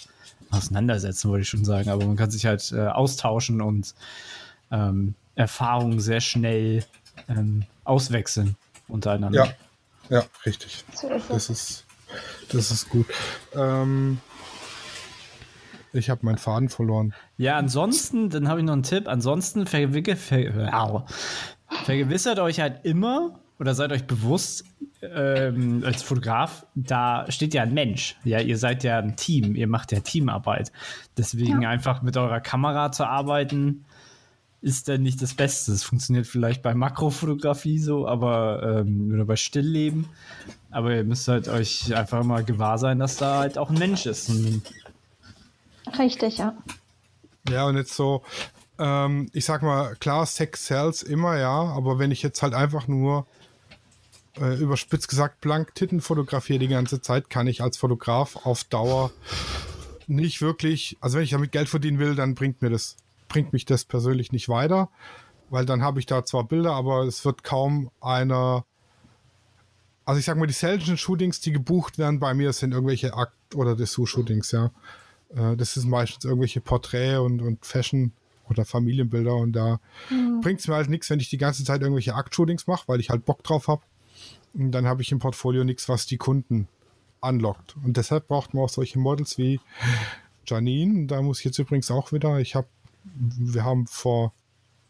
[0.51, 3.95] auseinandersetzen, wollte ich schon sagen, aber man kann sich halt äh, austauschen und
[4.71, 6.85] ähm, Erfahrungen sehr schnell
[7.31, 9.47] ähm, auswechseln untereinander.
[9.47, 9.53] Ja,
[10.11, 10.85] ja, richtig.
[11.29, 11.87] Das ist,
[12.51, 13.07] das ist gut.
[13.55, 14.19] Ähm,
[15.93, 17.15] ich habe meinen Faden verloren.
[17.37, 19.09] Ja, ansonsten, dann habe ich noch einen Tipp.
[19.09, 21.05] Ansonsten verwicke, ver,
[21.85, 24.65] vergewissert euch halt immer oder seid euch bewusst,
[25.03, 28.17] ähm, als Fotograf, da steht ja ein Mensch.
[28.25, 30.73] Ja, ihr seid ja ein Team, ihr macht ja Teamarbeit.
[31.17, 33.85] Deswegen einfach mit eurer Kamera zu arbeiten,
[34.63, 35.73] ist dann nicht das Beste.
[35.73, 40.07] Es funktioniert vielleicht bei Makrofotografie so, aber ähm, oder bei Stillleben.
[40.71, 44.07] Aber ihr müsst halt euch einfach mal gewahr sein, dass da halt auch ein Mensch
[44.07, 44.31] ist.
[45.99, 46.57] Richtig, ja.
[47.49, 48.23] Ja, und jetzt so,
[48.79, 52.87] ähm, ich sag mal, klar, Sex sells immer, ja, aber wenn ich jetzt halt einfach
[52.87, 53.27] nur
[54.39, 59.11] äh, überspitzt gesagt blank Titten fotografiere die ganze Zeit, kann ich als Fotograf auf Dauer
[60.07, 62.97] nicht wirklich, also wenn ich damit Geld verdienen will, dann bringt mir das,
[63.31, 64.91] bringt mich das persönlich nicht weiter,
[65.49, 68.67] weil dann habe ich da zwar Bilder, aber es wird kaum einer,
[70.05, 73.55] also ich sag mal, die seltenen Shootings, die gebucht werden bei mir, sind irgendwelche Akt-
[73.55, 74.71] oder Dessous-Shootings, ja.
[75.35, 78.13] Äh, Das ist meistens irgendwelche Porträt und, und Fashion
[78.51, 79.81] oder Familienbilder und da
[80.43, 83.09] bringt es mir halt nichts, wenn ich die ganze Zeit irgendwelche Akt-Shootings mache, weil ich
[83.09, 83.83] halt Bock drauf habe.
[84.55, 86.67] Und dann habe ich im Portfolio nichts, was die Kunden
[87.21, 87.77] anlockt.
[87.85, 89.61] Und deshalb braucht man auch solche Models wie
[90.47, 91.07] Janine.
[91.07, 92.67] Da muss ich jetzt übrigens auch wieder, ich habe,
[93.05, 94.33] wir haben vor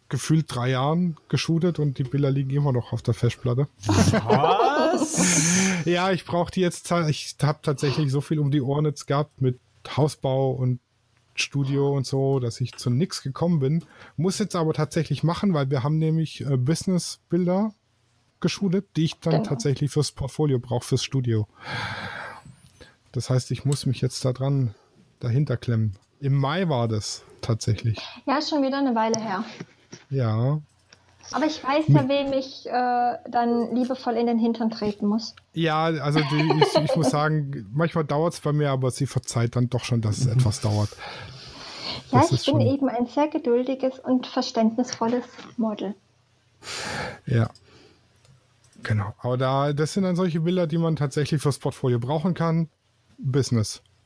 [0.09, 3.69] gefühlt drei Jahren geshootet und die Bilder liegen immer noch auf der Festplatte.
[3.87, 5.37] was?
[5.87, 6.91] Ja, ich brauche die jetzt.
[7.09, 9.59] Ich habe tatsächlich so viel um die Ohren jetzt gehabt mit
[9.97, 10.79] Hausbau und
[11.35, 13.85] Studio und so, dass ich zu nichts gekommen bin.
[14.19, 17.73] Muss jetzt aber tatsächlich machen, weil wir haben nämlich äh, Business-Bilder
[18.41, 19.45] geshootet, die ich dann Genau.
[19.45, 21.49] tatsächlich fürs Portfolio brauche, fürs Studio.
[23.13, 24.75] Das heißt, ich muss mich jetzt da dran
[25.19, 25.97] dahinter klemmen.
[26.21, 27.99] Im Mai war das tatsächlich.
[28.27, 29.45] Ja, schon wieder eine Weile her.
[30.11, 30.61] Ja.
[31.33, 35.35] Aber ich weiß ja, wem ich äh, dann liebevoll in den Hintern treten muss.
[35.55, 39.55] Ja, also die, ich, ich muss sagen, manchmal dauert es bei mir, aber sie verzeiht
[39.57, 40.91] dann doch schon, dass es etwas dauert.
[42.11, 45.25] Ja, Das ich bin schon- eben ein sehr geduldiges und verständnisvolles
[45.57, 45.95] Model.
[47.27, 47.49] Ja.
[48.83, 49.15] Genau.
[49.21, 52.69] Aber da, das sind dann solche Bilder, die man tatsächlich fürs Portfolio brauchen kann.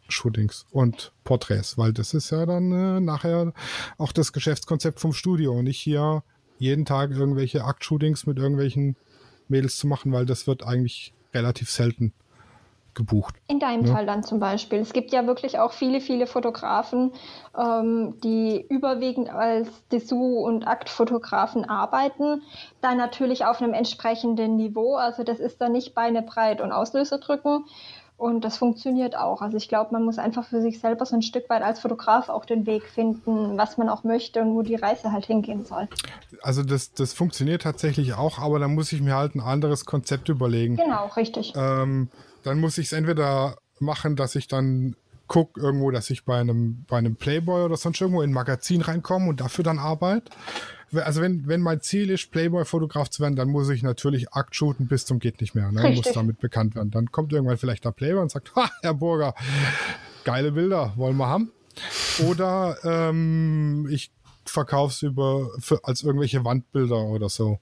[0.05, 3.53] Business-Shootings und Porträts, weil das ist ja dann äh, nachher
[3.99, 6.23] auch das Geschäftskonzept vom Studio und nicht hier
[6.59, 8.97] jeden Tag irgendwelche Akt-Shootings mit irgendwelchen
[9.49, 12.13] Mädels zu machen, weil das wird eigentlich relativ selten
[12.95, 13.35] gebucht.
[13.49, 13.95] In deinem Ja.
[13.95, 14.79] Fall dann zum Beispiel.
[14.79, 17.11] Es gibt ja wirklich auch viele, viele Fotografen,
[17.59, 22.43] ähm, die überwiegend als Dessous- und Aktfotografen arbeiten.
[22.83, 24.95] Dann natürlich auf einem entsprechenden Niveau.
[24.95, 27.65] Also das ist dann nicht Beine breit und Auslöser drücken.
[28.17, 29.43] Und das funktioniert auch.
[29.43, 32.29] Also ich glaube, man muss einfach für sich selber so ein Stück weit als Fotograf
[32.29, 35.89] auch den Weg finden, was man auch möchte und wo die Reise halt hingehen soll.
[36.41, 40.29] Also das, das funktioniert tatsächlich auch, aber da muss ich mir halt ein anderes Konzept
[40.29, 40.77] überlegen.
[40.77, 41.55] Genau, richtig.
[41.57, 42.09] Ähm,
[42.45, 44.95] dann muss ich es entweder machen, dass ich dann
[45.27, 48.83] gucke irgendwo, dass ich bei einem, bei einem Playboy oder sonst irgendwo in ein Magazin
[48.83, 50.31] reinkomme und dafür dann arbeite.
[50.93, 54.87] Also wenn, wenn mein Ziel ist, Playboy-Fotograf zu werden, dann muss ich natürlich Akt shooten
[54.87, 55.71] bis zum geht nicht mehr.
[55.73, 55.83] Ne?
[55.83, 56.07] Richtig.
[56.07, 56.91] Muss damit bekannt werden.
[56.91, 59.35] Dann kommt irgendwann vielleicht der Playboy und sagt, ha, Herr Burger,
[60.25, 61.53] geile Bilder, wollen wir haben.
[62.29, 64.13] Oder ähm, ich
[64.45, 67.59] verkaufe es über für, als irgendwelche Wandbilder oder so.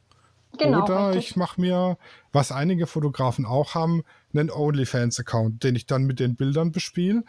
[0.58, 1.30] Genau, Oder richtig.
[1.30, 1.96] ich mache mir,
[2.32, 4.02] was einige Fotografen auch haben,
[4.34, 7.24] einen OnlyFans-Account, den ich dann mit den Bildern bespiele,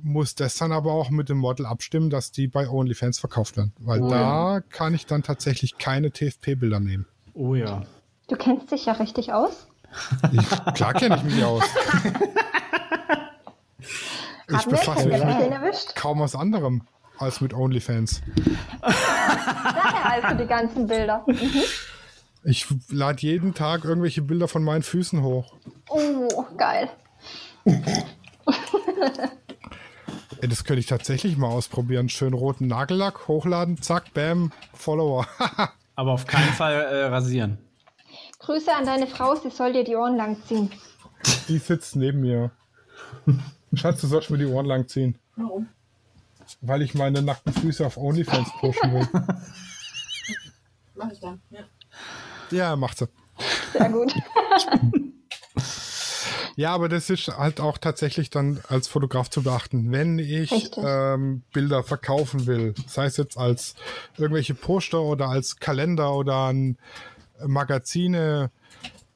[0.00, 3.72] muss das dann aber auch mit dem Model abstimmen, dass die bei OnlyFans verkauft werden.
[3.78, 7.06] Weil Oh da kann ich dann tatsächlich keine TFP-Bilder nehmen.
[7.34, 7.82] Oh ja.
[8.28, 9.66] Du kennst dich ja richtig aus.
[10.32, 11.64] Ich, klar kenne ich mich aus.
[14.48, 16.86] ich befasse mich kaum was anderem
[17.18, 18.22] als mit OnlyFans.
[18.80, 21.24] Daher also die ganzen Bilder.
[21.26, 21.62] Mhm.
[22.44, 25.54] Ich lade jeden Tag irgendwelche Bilder von meinen Füßen hoch.
[25.88, 26.88] Oh, geil.
[30.40, 32.08] Ey, das könnte ich tatsächlich mal ausprobieren.
[32.08, 35.26] Schön roten Nagellack, hochladen, zack, bam, Follower.
[35.94, 37.58] Aber auf keinen Fall äh, rasieren.
[38.40, 40.68] Grüße an deine Frau, sie soll dir die Ohren lang ziehen.
[41.46, 42.50] Die sitzt neben mir.
[43.72, 45.16] Schatz, du sollst mir die Ohren lang ziehen.
[45.36, 45.68] Warum?
[46.60, 49.08] Weil ich meine nackten Füße auf OnlyFans pushen will.
[50.96, 51.60] Mach ich dann, ja.
[52.52, 53.08] Ja, macht sie.
[53.72, 54.14] Sehr gut.
[56.56, 59.90] Ja, aber das ist halt auch tatsächlich dann als Fotograf zu beachten.
[59.90, 63.74] Wenn ich ähm, Bilder verkaufen will, sei es jetzt als
[64.18, 66.76] irgendwelche Poster oder als Kalender oder an
[67.44, 68.50] Magazine,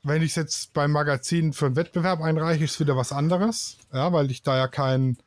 [0.03, 4.13] wenn ich es jetzt beim Magazin für einen Wettbewerb einreiche, ist wieder was anderes, ja,
[4.13, 5.19] weil ich da ja keinen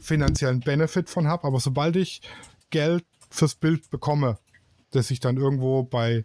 [0.00, 1.44] finanziellen Benefit von habe.
[1.46, 2.22] Aber sobald ich
[2.70, 4.38] Geld fürs Bild bekomme,
[4.92, 6.24] das ich dann irgendwo bei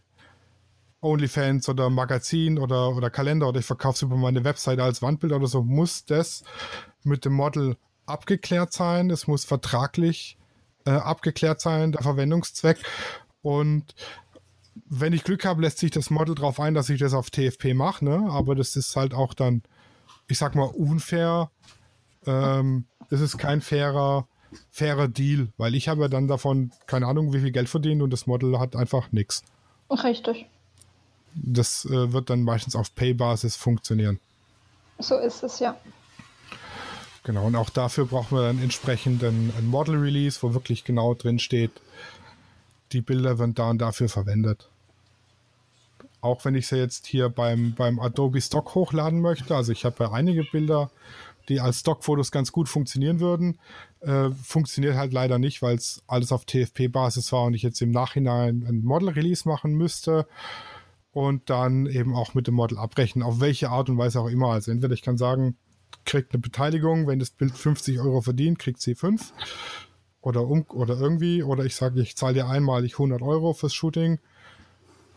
[1.04, 5.34] OnlyFans oder Magazin oder, oder Kalender oder ich verkaufe es über meine Webseite als Wandbild
[5.34, 6.44] oder so, muss das
[7.04, 9.10] mit dem Model abgeklärt sein.
[9.10, 10.38] Es muss vertraglich
[10.86, 12.78] äh, abgeklärt sein, der Verwendungszweck.
[13.42, 13.96] Und
[14.86, 17.74] wenn ich Glück habe, lässt sich das Model darauf ein, dass ich das auf TFP
[17.74, 18.06] mache.
[18.06, 18.28] Ne?
[18.30, 19.63] Aber das ist halt auch dann,
[20.28, 21.52] ich sag mal, unfair.
[22.26, 24.28] Ähm, das ist kein fairer,
[24.72, 28.12] fairer Deal, weil ich habe ja dann davon keine Ahnung, wie viel Geld verdient und
[28.12, 29.44] das Model hat einfach nichts.
[29.89, 30.48] Richtig.
[31.36, 34.19] Das äh, wird dann meistens auf Pay-Basis funktionieren.
[35.00, 35.76] So ist es, ja.
[37.24, 41.39] Genau, und auch dafür brauchen wir dann entsprechend ein, ein Model-Release, wo wirklich genau drin
[41.39, 41.72] steht,
[42.91, 44.69] die Bilder werden da und dafür verwendet.
[46.19, 50.04] Auch wenn ich sie jetzt hier beim, beim Adobe Stock hochladen möchte, also ich habe
[50.04, 50.89] ja einige Bilder,
[51.50, 53.60] die als Stockfotos ganz gut funktionieren würden,
[54.02, 57.91] äh, funktioniert halt leider nicht, weil es alles auf TFP-Basis war und ich jetzt im
[57.91, 60.28] Nachhinein ein Model-Release machen müsste
[61.13, 64.49] und dann eben auch mit dem Model abrechnen, auf welche Art und Weise auch immer.
[64.49, 65.56] Also entweder ich kann sagen,
[66.06, 69.32] kriegt eine Beteiligung, wenn das Bild 50 Euro verdient, kriegt sie 5
[70.21, 74.19] oder, um, oder irgendwie, oder ich sage, ich zahle dir einmalig 100 Euro fürs Shooting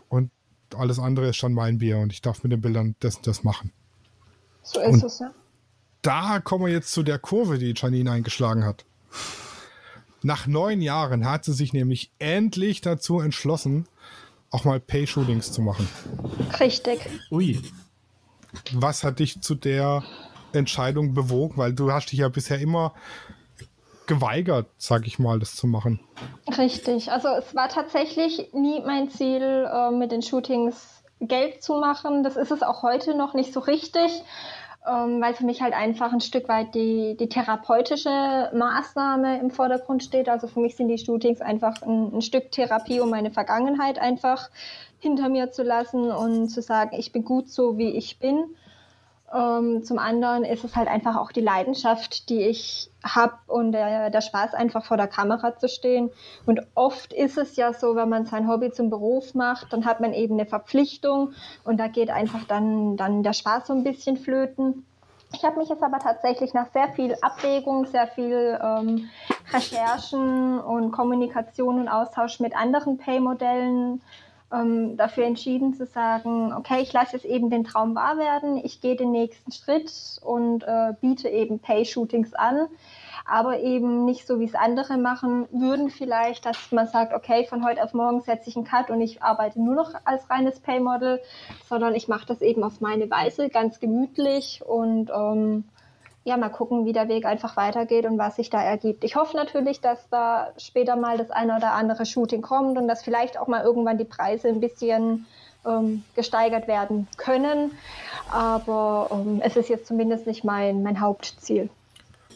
[0.09, 0.31] und
[0.77, 3.73] alles andere ist schon mein Bier und ich darf mit den Bildern das das machen.
[4.63, 5.33] So ist und es, ja.
[6.03, 8.85] Da kommen wir jetzt zu der Kurve, die Janine eingeschlagen hat.
[10.23, 13.87] Nach neun Jahren hat sie sich nämlich endlich dazu entschlossen,
[14.51, 15.89] auch mal Pay-Shootings zu machen.
[16.61, 17.01] Richtig.
[17.31, 17.61] Ui.
[18.73, 20.03] Was hat dich zu der
[20.53, 21.57] Entscheidung bewogen?
[21.57, 22.95] Weil du hast dich ja bisher immer
[24.07, 26.01] geweigert, sag ich mal, das zu machen.
[26.57, 27.11] Richtig.
[27.11, 32.23] Also es war tatsächlich nie mein Ziel, äh, mit den Shootings Geld zu machen.
[32.23, 34.23] Das ist es auch heute noch nicht so richtig
[34.87, 40.03] ähm, weil für mich halt einfach ein Stück weit die, die therapeutische Maßnahme im Vordergrund
[40.03, 40.29] steht.
[40.29, 44.51] Also für mich sind die Shootings einfach ein, ein Stück Therapie, um meine Vergangenheit einfach
[44.99, 48.45] hinter mir zu lassen und zu sagen, ich bin gut so, wie ich bin.
[49.37, 54.09] Ähm, zum anderen ist es halt einfach auch die Leidenschaft, die ich habe und der,
[54.09, 56.11] der, Spaß einfach vor der Kamera zu stehen.
[56.47, 60.01] Und oft ist es ja so, wenn man sein Hobby zum Beruf macht, dann hat
[60.01, 61.33] man eben eine Verpflichtung
[61.65, 64.87] und da geht einfach dann, dann der Spaß so ein bisschen flöten.
[65.35, 69.11] Ich habe mich jetzt aber tatsächlich nach sehr viel Abwägung, sehr viel ähm,
[69.53, 74.01] Recherchen und Kommunikation und Austausch mit anderen Pay-Modellen
[74.53, 78.81] ähm, dafür entschieden zu sagen, okay, ich lasse jetzt eben den Traum wahr werden, ich
[78.81, 82.69] gehe den nächsten Schritt und äh, biete eben Pay-Shootings an,
[83.25, 87.65] aber eben nicht so, wie es andere machen würden vielleicht, dass man sagt, okay, von
[87.65, 91.21] heute auf morgen setze ich einen Cut und ich arbeite nur noch als reines Pay-Model,
[91.69, 95.65] sondern ich mache das eben auf meine Weise, ganz gemütlich und ähm,
[96.27, 99.05] ja, mal gucken, wie der Weg einfach weitergeht und was sich da ergibt.
[99.05, 103.05] Ich hoffe natürlich, dass da später mal das eine oder andere Shooting kommt und dass
[103.05, 105.27] vielleicht auch mal irgendwann die Preise ein bisschen
[105.65, 107.71] ähm, gesteigert werden können.
[108.29, 111.71] Aber ähm, es ist jetzt zumindest nicht mein, mein Hauptziel.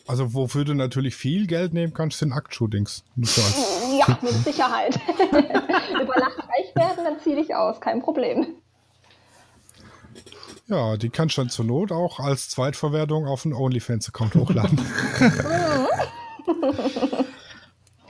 [0.07, 3.03] Also wofür du natürlich viel Geld nehmen kannst, sind Aktshootings.
[3.99, 4.99] Ja, mit Sicherheit.
[5.19, 8.55] Über Nacht reich werden, dann ziehe ich aus, kein Problem.
[10.71, 14.79] Ja, die kannst du dann zur Not auch als Zweitverwertung auf einen OnlyFans-Account hochladen.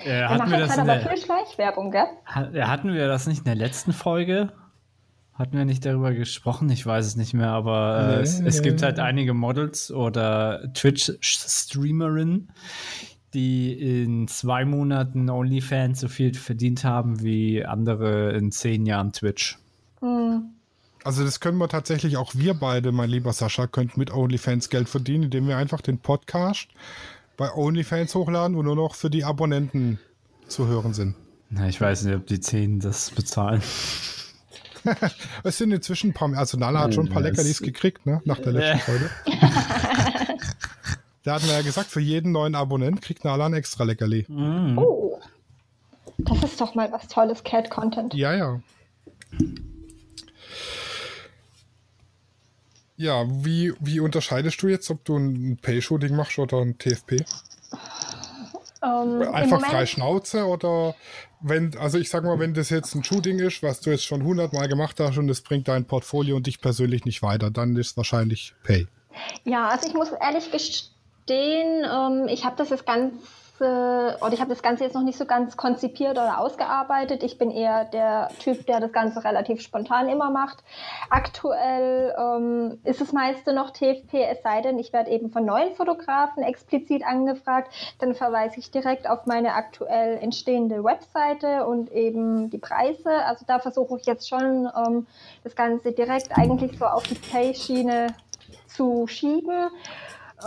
[0.04, 2.04] äh, hatten wir das in der, Schleichwerbung, gell?
[2.26, 4.52] Hatten wir das nicht in der letzten Folge?
[5.32, 6.68] Hatten wir nicht darüber gesprochen?
[6.68, 10.70] Ich weiß es nicht mehr, aber äh, nee, es, es, gibt halt einige Models oder
[10.74, 12.52] Twitch-Streamerinnen,
[13.32, 19.58] die in zwei Monaten OnlyFans so viel verdient haben wie andere in zehn Jahren Twitch.
[20.00, 20.59] Hm.
[21.04, 24.88] Also das können wir tatsächlich auch wir beide, mein lieber Sascha, könnten mit OnlyFans Geld
[24.88, 26.68] verdienen, indem wir einfach den Podcast
[27.36, 29.98] bei OnlyFans hochladen und nur noch für die Abonnenten
[30.46, 31.14] zu hören sind.
[31.48, 33.62] Na, ich weiß nicht, ob die 10 das bezahlen.
[35.44, 38.38] es sind inzwischen ein paar, also Nala hat schon ein paar Leckerlis gekriegt, ne, nach
[38.38, 39.10] der letzten Folge.
[41.22, 44.26] da hatten wir ja gesagt, für jeden neuen Abonnent kriegt Nala ein extra Leckerli.
[44.28, 44.78] Mhm.
[44.78, 45.18] Oh,
[46.18, 48.14] das ist doch mal was tolles Cat-Content.
[48.14, 48.60] Ja, ja.
[53.00, 57.24] Ja, wie, wie unterscheidest du jetzt, ob du ein Pay-Shooting machst oder ein TFP?
[58.82, 60.94] Um, ähm, Einfach frei Schnauze oder
[61.40, 64.22] wenn, also ich sag mal, wenn das jetzt ein Shooting ist, was du jetzt schon
[64.22, 67.92] hundertmal gemacht hast und es bringt dein Portfolio und dich persönlich nicht weiter, dann ist
[67.92, 68.86] es wahrscheinlich Pay.
[69.44, 73.14] Ja, also ich muss ehrlich gestehen, ähm, ich habe das jetzt ganz
[73.66, 77.22] oder ich habe das Ganze jetzt noch nicht so ganz konzipiert oder ausgearbeitet.
[77.22, 80.62] Ich bin eher der Typ, der das Ganze relativ spontan immer macht.
[81.10, 85.74] Aktuell ähm, ist das meiste noch TFP, es sei denn, ich werde eben von neuen
[85.74, 87.72] Fotografen explizit angefragt.
[87.98, 93.10] Dann verweise ich direkt auf meine aktuell entstehende Webseite und eben die Preise.
[93.26, 95.06] Also da versuche ich jetzt schon ähm,
[95.44, 98.08] das Ganze direkt eigentlich so auf die Pay-Schiene
[98.66, 99.70] zu schieben.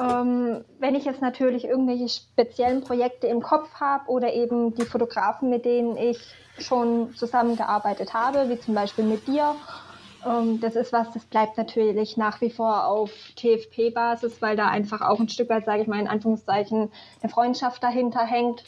[0.02, 5.50] Ähm, wenn ich jetzt natürlich irgendwelche speziellen Projekte im Kopf habe oder eben die Fotografen,
[5.50, 6.20] mit denen ich
[6.60, 9.56] schon zusammengearbeitet habe, wie zum Beispiel mit dir,
[10.26, 15.02] ähm, das ist was, das bleibt natürlich nach wie vor auf TFP-Basis, weil da einfach
[15.02, 18.64] auch ein Stück weit, sage ich mal in Anführungszeichen, eine Freundschaft dahinter hängt.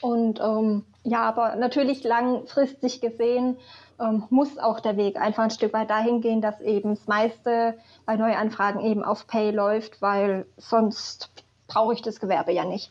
[0.00, 3.58] Und ähm, ja, aber natürlich langfristig gesehen
[4.00, 7.78] ähm, muss auch der Weg einfach ein Stück weit dahin gehen, dass eben das meiste
[8.06, 11.30] bei Neuanfragen eben auf Pay läuft, weil sonst
[11.66, 12.90] brauche ich das Gewerbe ja nicht.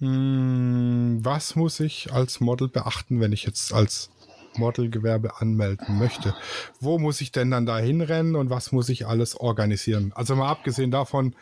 [0.00, 4.10] Hm, was muss ich als Model beachten, wenn ich jetzt als
[4.56, 6.34] Modelgewerbe anmelden möchte?
[6.80, 10.12] Wo muss ich denn dann da hinrennen und was muss ich alles organisieren?
[10.14, 11.34] Also mal abgesehen davon,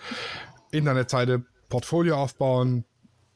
[0.71, 2.85] Internetseite, Portfolio aufbauen,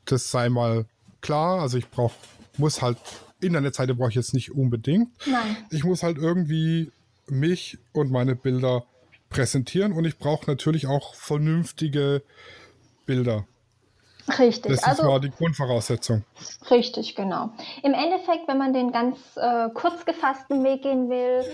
[0.05, 0.87] das sei mal
[1.21, 1.61] klar.
[1.61, 2.15] Also ich brauche,
[2.57, 2.99] muss halt
[3.41, 5.09] Internetseite brauche ich jetzt nicht unbedingt.
[5.27, 5.57] Nein.
[5.71, 6.91] Ich muss halt irgendwie
[7.29, 8.85] mich und meine Bilder
[9.29, 12.23] präsentieren und ich brauche natürlich auch vernünftige
[13.05, 13.47] Bilder.
[14.39, 14.73] Richtig.
[14.73, 16.25] Das ist also, die Grundvoraussetzung.
[16.69, 17.51] Richtig, genau.
[17.85, 21.45] Im Endeffekt, wenn man den ganz äh, kurz gefassten Weg gehen will,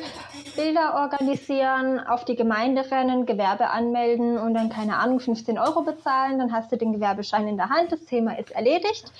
[0.57, 6.39] Bilder organisieren, auf die Gemeinde rennen, Gewerbe anmelden und dann, keine Ahnung, 15 Euro bezahlen,
[6.39, 9.13] dann hast du den Gewerbeschein in der Hand, das Thema ist erledigt.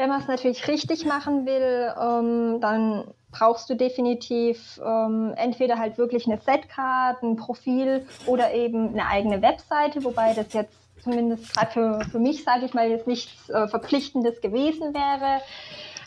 [0.00, 5.98] Wenn man es natürlich richtig machen will, ähm, dann brauchst du definitiv ähm, entweder halt
[5.98, 10.72] wirklich eine Setcard, ein Profil oder eben eine eigene Webseite, wobei das jetzt
[11.04, 15.42] zumindest gerade für, für mich, sage ich mal, jetzt nichts äh, Verpflichtendes gewesen wäre.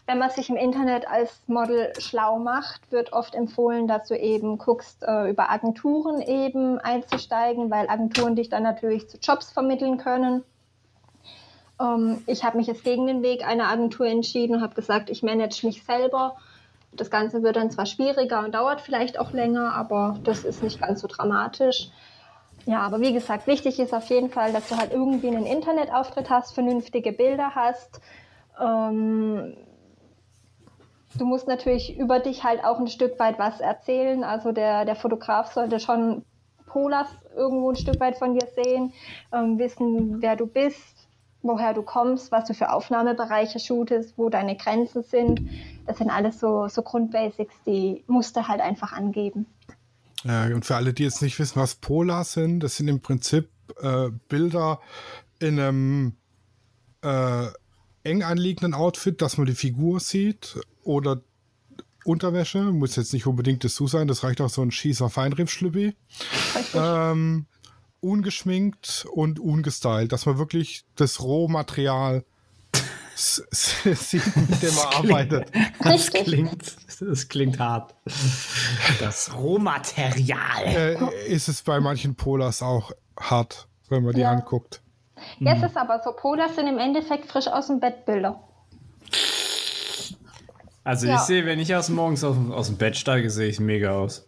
[0.08, 4.58] Wenn man sich im Internet als Model schlau macht, wird oft empfohlen, dass du eben
[4.58, 10.43] guckst, äh, über Agenturen eben einzusteigen, weil Agenturen dich dann natürlich zu Jobs vermitteln können.
[11.79, 15.23] Ähm, ich habe mich jetzt gegen den Weg einer Agentur entschieden und habe gesagt, ich
[15.23, 16.36] manage mich selber.
[16.91, 20.79] Das Ganze wird dann zwar schwieriger und dauert vielleicht auch länger, aber das ist nicht
[20.79, 21.89] ganz so dramatisch.
[22.65, 26.29] Ja, aber wie gesagt, wichtig ist auf jeden Fall, dass du halt irgendwie einen Internetauftritt
[26.29, 27.99] hast, vernünftige Bilder hast.
[28.62, 29.57] Ähm,
[31.17, 34.23] du musst natürlich über dich halt auch ein Stück weit was erzählen.
[34.23, 36.23] Also der, der Fotograf sollte schon
[36.67, 38.93] Polas irgendwo ein Stück weit von dir sehen,
[39.31, 41.02] ähm, wissen, wer du bist,
[41.43, 45.41] woher du kommst, was du für Aufnahmebereiche shootest, wo deine Grenzen sind.
[45.86, 49.45] Das sind alles so, so Grundbasics, die musst du halt einfach angeben.
[50.23, 53.49] Ja, und für alle, die jetzt nicht wissen, was Polar sind, das sind im Prinzip
[53.82, 54.79] äh, Bilder
[55.39, 56.13] in einem
[57.01, 57.47] äh,
[58.03, 61.21] eng anliegenden Outfit, dass man die Figur sieht oder
[62.06, 65.95] Unterwäsche, muss jetzt nicht unbedingt das so sein, das reicht auch so ein Schießer Feinriffschlüppi.
[66.73, 67.45] Ähm,
[68.03, 72.23] ungeschminkt und ungestylt, dass man wirklich das Rohmaterial
[73.15, 75.51] sieht, mit dem man arbeitet.
[75.84, 77.95] Das klingt, das klingt hart.
[78.99, 80.65] Das Rohmaterial.
[80.65, 84.32] Äh, ist es bei manchen Polars auch hart, wenn man die ja.
[84.32, 84.82] anguckt.
[85.39, 85.69] Jetzt hm.
[85.69, 88.43] ist aber so, Polars sind im Endeffekt frisch aus dem Bett Bilder.
[90.84, 91.15] Also ja.
[91.15, 94.28] ich sehe, wenn ich aus morgens aus, aus dem Bett steige, sehe ich mega aus.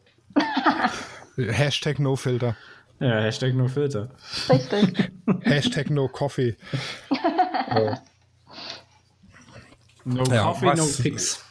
[1.35, 2.55] Hashtag NoFilter.
[2.99, 4.09] Ja, Hashtag no Filter.
[4.49, 5.11] Richtig.
[5.41, 6.55] Hashtag no Coffee.
[10.05, 11.43] no ja, Coffee, was, no Fix.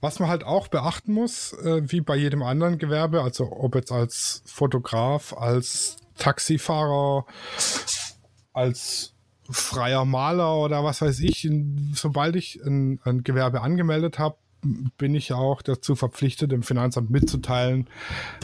[0.00, 3.90] Was man halt auch beachten muss, äh, wie bei jedem anderen Gewerbe, also ob jetzt
[3.90, 7.26] als Fotograf, als Taxifahrer,
[8.52, 9.14] als
[9.50, 11.50] freier Maler oder was weiß ich,
[11.94, 14.36] sobald ich ein, ein Gewerbe angemeldet habe,
[14.98, 17.88] bin ich auch dazu verpflichtet, dem Finanzamt mitzuteilen,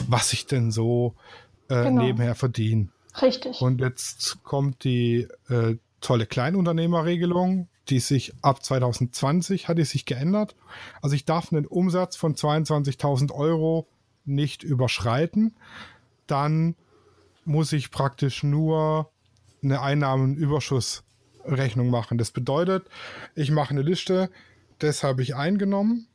[0.07, 2.03] was ich denn so äh, genau.
[2.03, 2.89] nebenher verdiene.
[3.21, 3.61] Richtig.
[3.61, 10.55] Und jetzt kommt die äh, tolle Kleinunternehmerregelung, die sich ab 2020 hat die sich geändert.
[11.01, 13.87] Also ich darf einen Umsatz von 22.000 Euro
[14.25, 15.55] nicht überschreiten.
[16.27, 16.75] Dann
[17.45, 19.09] muss ich praktisch nur
[19.63, 22.17] eine Einnahmenüberschussrechnung machen.
[22.17, 22.87] Das bedeutet,
[23.35, 24.29] ich mache eine Liste,
[24.79, 26.07] das habe ich eingenommen,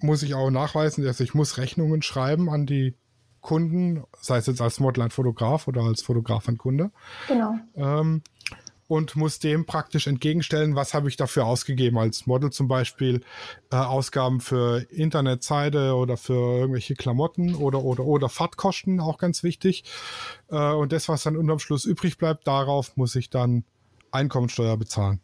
[0.00, 2.94] muss ich auch nachweisen, dass ich muss Rechnungen schreiben an die
[3.46, 6.90] Kunden, sei es jetzt als Model an Fotograf oder als Fotograf an Kunde.
[7.28, 7.54] Genau.
[7.76, 8.22] Ähm,
[8.88, 13.22] und muss dem praktisch entgegenstellen, was habe ich dafür ausgegeben als Model zum Beispiel
[13.70, 19.84] äh, Ausgaben für Internetseite oder für irgendwelche Klamotten oder oder oder Fahrtkosten auch ganz wichtig
[20.48, 23.64] äh, und das was dann unterm Schluss übrig bleibt darauf muss ich dann
[24.10, 25.20] Einkommensteuer bezahlen.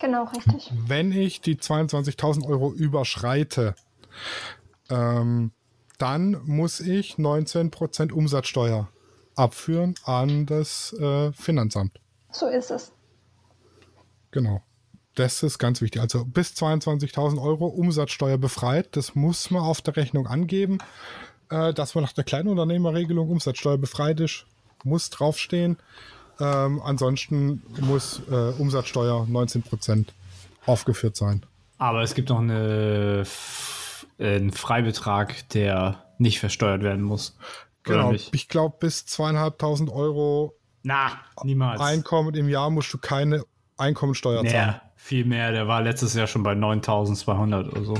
[0.00, 0.72] Genau richtig.
[0.74, 3.76] Wenn ich die 22.000 Euro überschreite,
[4.88, 5.52] ähm,
[6.00, 8.88] dann muss ich 19% Umsatzsteuer
[9.36, 12.00] abführen an das äh, Finanzamt.
[12.32, 12.92] So ist es.
[14.30, 14.62] Genau.
[15.14, 16.00] Das ist ganz wichtig.
[16.00, 18.96] Also bis 22.000 Euro Umsatzsteuer befreit.
[18.96, 20.78] Das muss man auf der Rechnung angeben,
[21.50, 24.46] äh, dass man nach der Kleinunternehmerregelung Umsatzsteuer befreit ist.
[24.84, 25.76] Muss draufstehen.
[26.38, 30.06] Ähm, ansonsten muss äh, Umsatzsteuer 19%
[30.64, 31.44] aufgeführt sein.
[31.76, 33.24] Aber es gibt noch eine,
[34.20, 37.36] einen Freibetrag, der nicht versteuert werden muss.
[37.82, 38.12] Genau.
[38.12, 41.12] Ich glaube, bis zweieinhalbtausend Euro Na,
[41.42, 41.80] niemals.
[41.80, 43.44] Einkommen im Jahr musst du keine
[43.78, 44.80] Einkommensteuer zahlen.
[44.96, 47.94] Viel mehr, der war letztes Jahr schon bei 9200 oder so.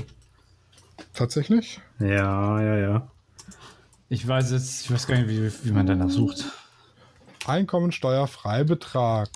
[1.15, 1.81] Tatsächlich?
[1.99, 3.11] Ja, ja, ja.
[4.11, 6.45] Ich weiß jetzt, ich weiß gar nicht, wie, wie man danach sucht.
[7.47, 9.31] Einkommensteuerfreibetrag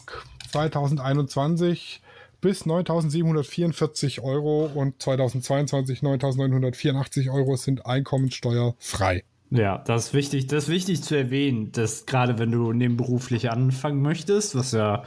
[0.51, 2.03] 2021
[2.45, 9.25] bis 9.744 Euro und 2022 9.984 Euro sind einkommenssteuerfrei.
[9.49, 14.03] Ja, das ist wichtig, das ist wichtig zu erwähnen, dass gerade wenn du nebenberuflich anfangen
[14.03, 15.05] möchtest, was ja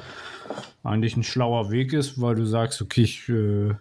[0.84, 3.76] eigentlich ein schlauer Weg ist, weil du sagst, okay, ich äh,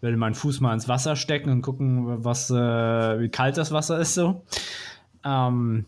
[0.00, 4.00] werde meinen Fuß mal ins Wasser stecken und gucken, was, äh, wie kalt das Wasser
[4.00, 4.42] ist so.
[5.24, 5.84] Ähm,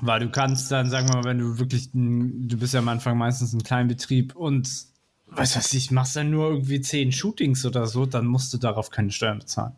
[0.00, 3.18] weil du kannst dann, sagen wir mal, wenn du wirklich, du bist ja am Anfang
[3.18, 4.91] meistens ein Kleinbetrieb und
[5.36, 8.90] weißt was ich, machst dann nur irgendwie zehn Shootings oder so, dann musst du darauf
[8.90, 9.72] keine Steuern bezahlen.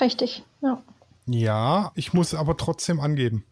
[0.00, 0.82] Richtig, ja.
[1.26, 3.44] Ja, ich muss aber trotzdem angeben.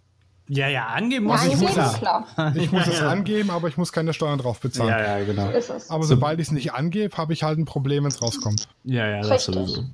[0.48, 1.60] Ja, ja, angeben muss ja, ich.
[1.60, 2.26] Muss klar.
[2.54, 4.90] Ich muss es angeben, aber ich muss keine Steuern drauf bezahlen.
[4.90, 5.60] Ja, ja, genau.
[5.60, 8.68] So aber sobald ich es nicht angebe, habe ich halt ein Problem, wenn es rauskommt.
[8.84, 9.54] Ja, ja, das Richtig.
[9.54, 9.84] sowieso.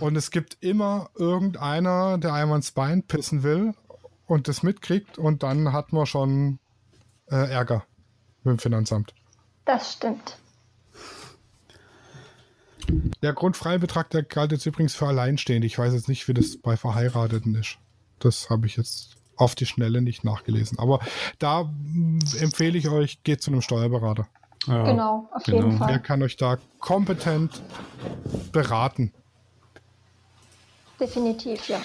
[0.00, 3.74] Und es gibt immer irgendeiner, der einmal ins Bein pissen will
[4.26, 6.58] und das mitkriegt und dann hat man schon
[7.30, 7.84] äh, Ärger
[8.44, 9.14] mit dem Finanzamt.
[9.64, 10.36] Das stimmt.
[13.22, 15.66] Der Grundfreibetrag, der galt jetzt übrigens für Alleinstehende.
[15.66, 17.78] Ich weiß jetzt nicht, wie das bei Verheirateten ist.
[18.18, 20.78] Das habe ich jetzt auf die Schnelle nicht nachgelesen.
[20.78, 21.00] Aber
[21.38, 24.26] da mh, empfehle ich euch, geht zu einem Steuerberater.
[24.66, 25.56] Ja, Genau, auf genau.
[25.66, 26.02] jeden Der Fall.
[26.02, 27.62] kann euch da kompetent
[28.52, 29.12] beraten.
[31.00, 31.80] Definitiv, ja.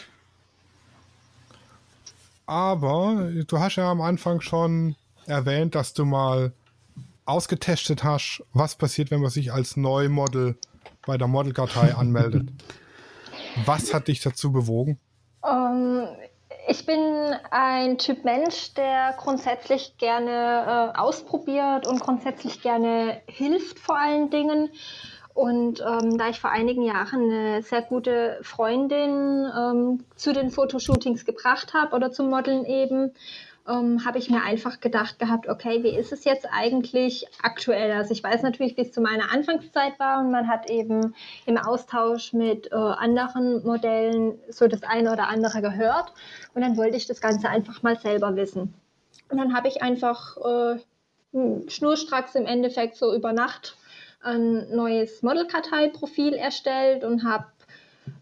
[2.46, 4.96] Aber du hast ja am Anfang schon
[5.26, 6.54] erwähnt, dass du mal
[7.26, 10.58] ausgetestet hast, was passiert, wenn man sich als Neumodel
[11.08, 12.50] bei der Modelkartei anmeldet.
[13.66, 15.00] Was hat dich dazu bewogen?
[15.44, 16.04] Ähm,
[16.68, 17.00] ich bin
[17.50, 24.70] ein Typ Mensch, der grundsätzlich gerne äh, ausprobiert und grundsätzlich gerne hilft vor allen Dingen.
[25.34, 31.26] Und ähm, da ich vor einigen Jahren eine sehr gute Freundin ähm, zu den Fotoshootings
[31.26, 33.12] gebracht habe oder zum Modeln eben,
[33.68, 37.92] ähm, habe ich mir einfach gedacht gehabt, okay, wie ist es jetzt eigentlich aktuell?
[37.92, 41.14] Also ich weiß natürlich, wie es zu meiner Anfangszeit war und man hat eben
[41.46, 46.14] im Austausch mit äh, anderen Modellen so das eine oder andere gehört
[46.54, 48.74] und dann wollte ich das Ganze einfach mal selber wissen.
[49.30, 50.80] Und dann habe ich einfach äh,
[51.34, 53.78] hm, schnurstracks im Endeffekt so über Nacht
[54.22, 57.46] ein neues Modelkarteiprofil erstellt und habe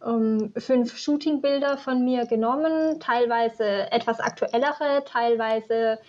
[0.05, 5.99] ähm, fünf Shootingbilder von mir genommen, teilweise etwas aktuellere, teilweise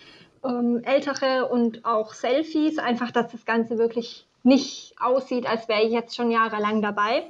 [0.43, 5.91] ähm, ältere und auch Selfies, einfach, dass das Ganze wirklich nicht aussieht, als wäre ich
[5.91, 7.23] jetzt schon jahrelang dabei.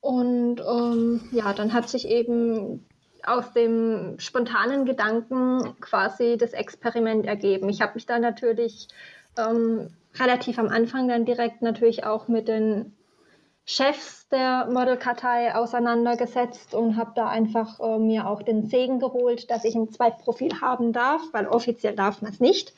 [0.00, 2.84] Und ähm, ja, dann hat sich eben
[3.24, 7.68] aus dem spontanen Gedanken quasi das Experiment ergeben.
[7.68, 8.88] Ich habe mich dann natürlich
[9.36, 12.94] ähm, relativ am Anfang dann direkt natürlich auch mit den
[13.70, 19.66] Chefs der Modelkartei auseinandergesetzt und habe da einfach äh, mir auch den Segen geholt, dass
[19.66, 22.72] ich ein Zweitprofil haben darf, weil offiziell darf man es nicht.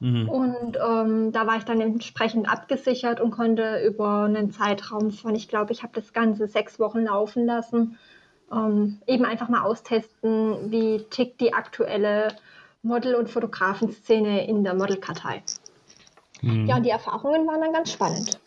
[0.00, 0.28] Mhm.
[0.28, 5.46] Und ähm, da war ich dann entsprechend abgesichert und konnte über einen Zeitraum von, ich
[5.46, 7.96] glaube, ich habe das Ganze sechs Wochen laufen lassen,
[8.52, 12.34] ähm, eben einfach mal austesten, wie tickt die aktuelle
[12.82, 15.44] Model- und Fotografenszene in der Modelkartei.
[16.42, 16.66] Mhm.
[16.66, 18.40] Ja, und die Erfahrungen waren dann ganz spannend.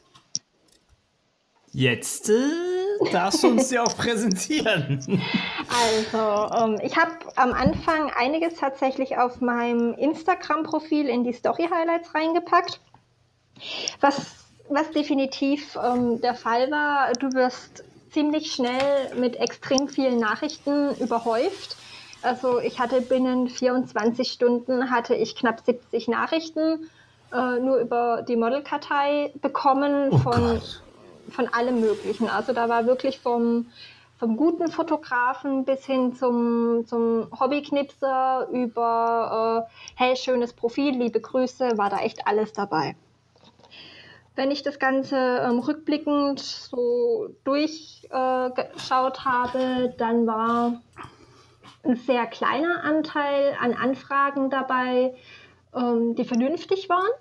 [1.76, 2.34] Jetzt äh,
[3.12, 5.22] darfst du uns ja auch präsentieren.
[5.68, 12.80] Also, ähm, ich habe am Anfang einiges tatsächlich auf meinem Instagram-Profil in die Story-Highlights reingepackt.
[14.02, 20.96] Was, was definitiv ähm, der Fall war, du wirst ziemlich schnell mit extrem vielen Nachrichten
[20.98, 21.76] überhäuft.
[22.22, 26.88] Also ich hatte binnen 24 Stunden hatte ich knapp 70 Nachrichten
[27.34, 30.84] äh, nur über die Modelkartei bekommen oh von Gott
[31.30, 32.30] von allem Möglichen.
[32.30, 33.68] Also da war wirklich vom,
[34.18, 41.78] vom guten Fotografen bis hin zum, zum Hobbyknipser über, äh, hey, schönes Profil, liebe Grüße,
[41.78, 42.96] war da echt alles dabei.
[44.36, 50.82] Wenn ich das Ganze ähm, rückblickend so durchgeschaut äh, habe, dann war
[51.84, 55.14] ein sehr kleiner Anteil an Anfragen dabei,
[55.76, 57.12] ähm, die vernünftig waren.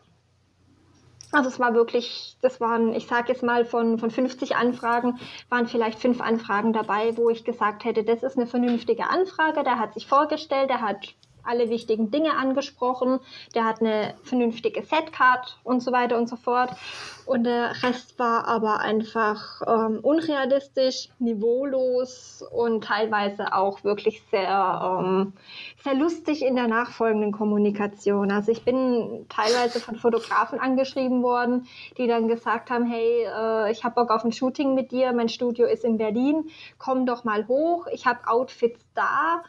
[1.33, 5.18] Also es war wirklich, das waren, ich sage jetzt mal, von, von 50 Anfragen
[5.49, 9.78] waren vielleicht fünf Anfragen dabei, wo ich gesagt hätte, das ist eine vernünftige Anfrage, der
[9.78, 11.14] hat sich vorgestellt, der hat
[11.45, 13.20] alle wichtigen Dinge angesprochen.
[13.55, 16.70] Der hat eine vernünftige Setcard und so weiter und so fort.
[17.24, 25.32] Und der Rest war aber einfach ähm, unrealistisch, niveaulos und teilweise auch wirklich sehr, ähm,
[25.84, 28.32] sehr lustig in der nachfolgenden Kommunikation.
[28.32, 31.66] Also ich bin teilweise von Fotografen angeschrieben worden,
[31.97, 35.28] die dann gesagt haben, hey, äh, ich habe Bock auf ein Shooting mit dir, mein
[35.28, 39.43] Studio ist in Berlin, komm doch mal hoch, ich habe Outfits da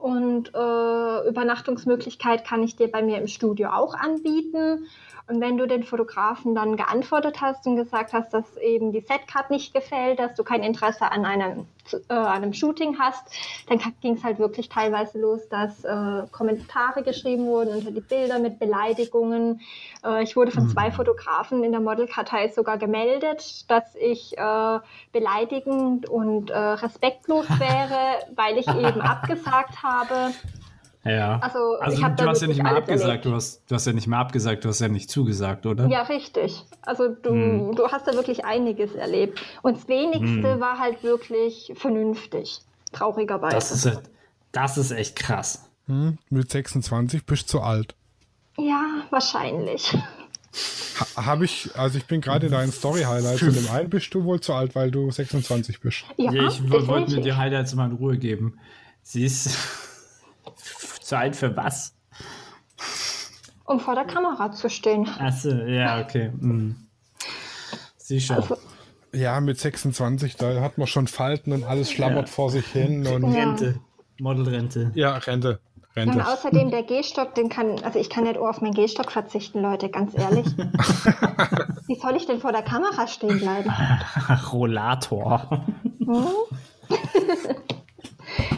[0.00, 4.86] und äh, Übernachtungsmöglichkeit kann ich dir bei mir im Studio auch anbieten.
[5.28, 9.50] Und wenn du den Fotografen dann geantwortet hast und gesagt hast, dass eben die Setcard
[9.50, 11.66] nicht gefällt, dass du kein Interesse an einem,
[12.08, 13.34] äh, einem Shooting hast,
[13.68, 18.38] dann ging es halt wirklich teilweise los, dass äh, Kommentare geschrieben wurden unter die Bilder
[18.38, 19.60] mit Beleidigungen.
[20.04, 20.70] Äh, ich wurde von mhm.
[20.70, 24.78] zwei Fotografen in der Modelkartei sogar gemeldet, dass ich äh,
[25.12, 30.32] beleidigend und äh, respektlos wäre, weil ich eben abgesagt habe.
[31.04, 31.38] Ja.
[31.38, 34.18] Also, also du hast ja nicht mehr abgesagt, du hast, du hast ja nicht mehr
[34.18, 35.86] abgesagt, du hast ja nicht zugesagt, oder?
[35.86, 36.62] Ja, richtig.
[36.82, 37.74] Also du, hm.
[37.74, 39.40] du hast da wirklich einiges erlebt.
[39.62, 40.60] Und das wenigste hm.
[40.60, 42.60] war halt wirklich vernünftig,
[42.92, 43.54] traurigerweise.
[43.54, 44.02] Das ist, halt,
[44.52, 45.70] das ist echt krass.
[45.86, 47.94] Hm, mit 26 bist du zu alt.
[48.58, 49.96] Ja, wahrscheinlich.
[50.98, 54.24] Ha, Habe ich, also ich bin gerade in deinen Story-Highlights und dem einen bist du
[54.24, 56.04] wohl zu alt, weil du 26 bist.
[56.18, 58.58] Ja, ja ich wollte mir die Highlights mal in Ruhe geben.
[59.02, 59.56] Sie ist
[61.00, 61.94] zu alt für was?
[63.64, 65.08] Um vor der Kamera zu stehen.
[65.18, 66.30] Achso, ja, okay.
[66.40, 66.76] Hm.
[67.96, 68.36] Sieh schon.
[68.36, 68.56] Also,
[69.12, 72.34] ja, mit 26, da hat man schon Falten und alles schlammert ja.
[72.34, 73.06] vor sich hin.
[73.06, 73.80] Und Rente.
[74.20, 74.92] Modelrente.
[74.94, 75.60] Ja, Rente.
[75.96, 76.18] Rente.
[76.18, 79.88] Und außerdem der Gehstock, den kann, also ich kann nicht auf meinen Gehstock verzichten, Leute,
[79.88, 80.46] ganz ehrlich.
[81.86, 83.70] Wie soll ich denn vor der Kamera stehen bleiben?
[84.52, 85.64] Rollator.
[85.98, 86.26] Hm?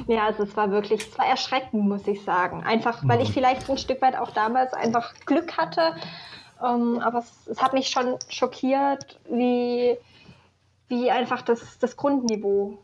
[0.06, 2.62] Ja, also es war wirklich, es war erschreckend, muss ich sagen.
[2.64, 3.34] Einfach, weil ich mhm.
[3.34, 5.94] vielleicht ein Stück weit auch damals einfach Glück hatte.
[6.62, 9.96] Ähm, aber es, es, hat mich schon schockiert, wie,
[10.88, 12.78] wie einfach das, das Grundniveau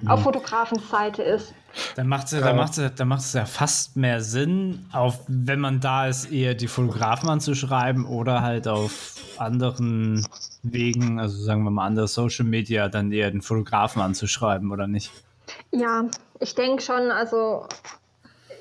[0.00, 0.10] mhm.
[0.10, 1.54] auf Fotografenseite ist.
[1.94, 5.78] Dann macht es ja, dann macht's, dann macht's ja fast mehr Sinn, auf, wenn man
[5.78, 10.26] da ist, eher die Fotografen anzuschreiben oder halt auf anderen
[10.62, 15.12] Wegen, also sagen wir mal andere Social Media, dann eher den Fotografen anzuschreiben, oder nicht?
[15.72, 16.08] Ja,
[16.40, 17.66] ich denke schon, also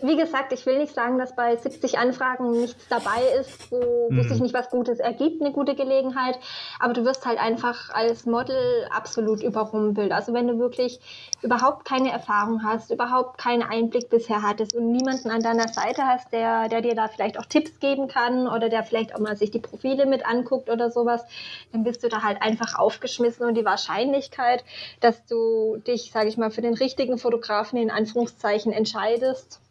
[0.01, 3.77] wie gesagt, ich will nicht sagen, dass bei 70 Anfragen nichts dabei ist, wo,
[4.09, 4.29] wo mhm.
[4.29, 6.39] sich nicht was Gutes ergibt, eine gute Gelegenheit.
[6.79, 10.11] Aber du wirst halt einfach als Model absolut überrumpelt.
[10.11, 10.99] Also wenn du wirklich
[11.41, 16.31] überhaupt keine Erfahrung hast, überhaupt keinen Einblick bisher hattest und niemanden an deiner Seite hast,
[16.31, 19.51] der, der dir da vielleicht auch Tipps geben kann oder der vielleicht auch mal sich
[19.51, 21.23] die Profile mit anguckt oder sowas,
[21.71, 24.63] dann bist du da halt einfach aufgeschmissen und die Wahrscheinlichkeit,
[24.99, 29.61] dass du dich, sage ich mal, für den richtigen Fotografen in Anführungszeichen entscheidest,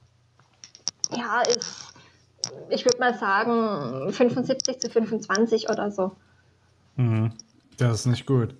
[1.17, 1.93] ja, ist,
[2.71, 6.13] ich würde mal sagen, 75 zu 25 oder so.
[6.97, 7.33] Mhm.
[7.77, 8.55] Das ist nicht gut.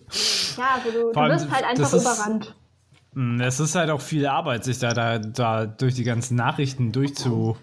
[0.57, 2.55] Ja, also du, du wirst halt einfach überrannt.
[3.15, 6.93] Hm, es ist halt auch viel Arbeit, sich da, da, da durch die ganzen Nachrichten
[6.93, 7.57] durchzu.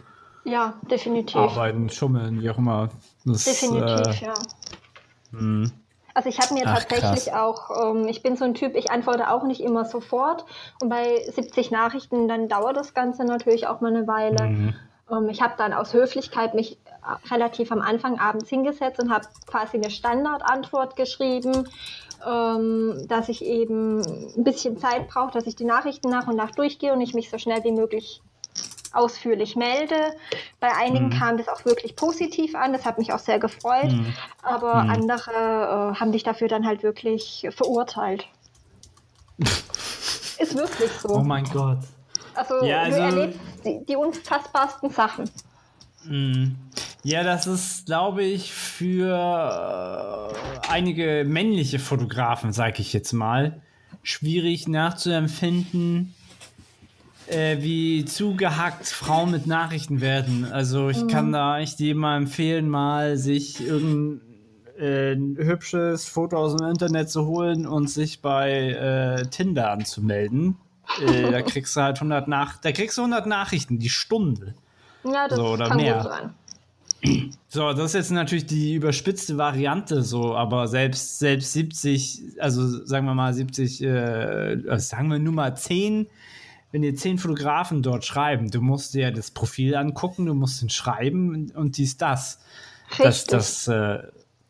[0.43, 1.37] Ja, definitiv.
[1.37, 2.89] Arbeiten, schummeln, wie auch immer.
[3.23, 4.33] Das, definitiv, äh, ja.
[5.31, 5.71] Mh.
[6.15, 7.39] Also ich habe mir Ach, tatsächlich krass.
[7.39, 10.45] auch, ähm, ich bin so ein Typ, ich antworte auch nicht immer sofort.
[10.81, 14.43] Und bei 70 Nachrichten, dann dauert das Ganze natürlich auch mal eine Weile.
[14.45, 14.75] Mhm.
[15.11, 16.77] Ähm, ich habe dann aus Höflichkeit mich
[17.29, 21.67] relativ am Anfang abends hingesetzt und habe quasi eine Standardantwort geschrieben,
[22.25, 24.01] ähm, dass ich eben
[24.37, 27.29] ein bisschen Zeit brauche, dass ich die Nachrichten nach und nach durchgehe und ich mich
[27.29, 28.21] so schnell wie möglich
[28.95, 29.95] ausführlich melde.
[30.59, 31.19] Bei einigen mhm.
[31.19, 34.13] kam das auch wirklich positiv an, das hat mich auch sehr gefreut, mhm.
[34.41, 34.89] aber mhm.
[34.89, 38.25] andere äh, haben dich dafür dann halt wirklich verurteilt.
[40.37, 41.09] Ist wirklich so.
[41.09, 41.79] Oh mein Gott.
[42.33, 45.29] Also, ja, also du erlebst die, die unfassbarsten Sachen.
[46.03, 46.55] Mhm.
[47.03, 53.61] Ja, das ist, glaube ich, für äh, einige männliche Fotografen, sage ich jetzt mal,
[54.01, 56.14] schwierig nachzuempfinden,
[57.27, 60.45] äh, wie zugehackt Frauen mit Nachrichten werden.
[60.51, 61.07] Also ich mhm.
[61.07, 64.21] kann da echt jedem mal empfehlen, mal sich irgendein
[64.77, 70.57] äh, hübsches Foto aus dem Internet zu holen und sich bei äh, Tinder anzumelden.
[71.05, 74.53] Äh, da kriegst du halt 100 nach, da kriegst du 100 Nachrichten die Stunde.
[75.03, 75.95] Ja, das so, oder kann mehr.
[75.95, 76.33] gut sein.
[77.47, 83.05] So, das ist jetzt natürlich die überspitzte Variante, so, aber selbst, selbst 70, also sagen
[83.05, 86.07] wir mal 70, äh, also sagen wir nur mal 10
[86.75, 90.69] wenn dir zehn Fotografen dort schreiben, du musst dir das Profil angucken, du musst ihn
[90.69, 92.41] schreiben und dies, das.
[92.97, 93.99] Das, das, äh,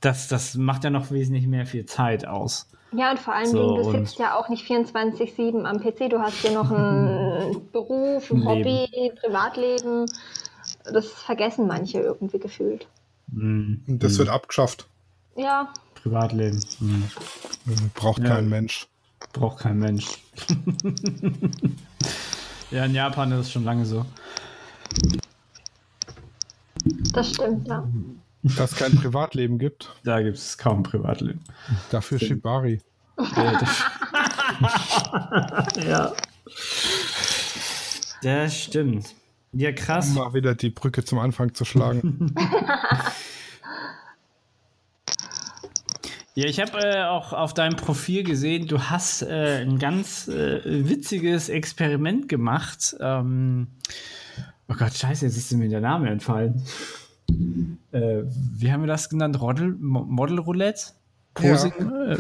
[0.02, 2.68] das, das macht ja noch wesentlich mehr viel Zeit aus.
[2.94, 6.20] Ja, und vor allen so, Dingen, du sitzt ja auch nicht 24-7 am PC, du
[6.20, 9.18] hast ja noch einen Beruf, ein Hobby, Leben.
[9.18, 10.06] Privatleben.
[10.92, 12.88] Das vergessen manche irgendwie gefühlt.
[13.28, 13.84] Mhm.
[13.86, 14.88] Das wird abgeschafft.
[15.36, 15.72] Ja.
[15.94, 16.60] Privatleben.
[16.80, 17.12] Mhm.
[17.94, 18.30] Braucht ja.
[18.30, 18.88] kein Mensch.
[19.34, 20.06] Braucht kein Mensch.
[22.72, 24.06] ja, in Japan ist es schon lange so.
[27.14, 27.88] Das stimmt, ja.
[28.44, 29.92] Dass es kein Privatleben gibt.
[30.04, 31.42] Da gibt es kaum Privatleben.
[31.90, 32.44] Dafür stimmt.
[32.44, 32.82] Shibari.
[35.88, 36.14] ja.
[38.22, 39.16] Das stimmt.
[39.52, 40.10] Ja, krass.
[40.10, 42.36] Um mal wieder die Brücke zum Anfang zu schlagen.
[46.38, 50.62] Ja, ich habe äh, auch auf deinem Profil gesehen, du hast äh, ein ganz äh,
[50.66, 52.94] witziges Experiment gemacht.
[53.00, 53.68] Ähm,
[54.68, 56.62] oh Gott, scheiße, jetzt ist mir der Name entfallen.
[57.94, 59.40] Äh, wie haben wir das genannt?
[59.40, 60.88] Model, Model Roulette?
[61.36, 61.74] Posing?
[61.80, 62.14] Ja.
[62.14, 62.18] Äh,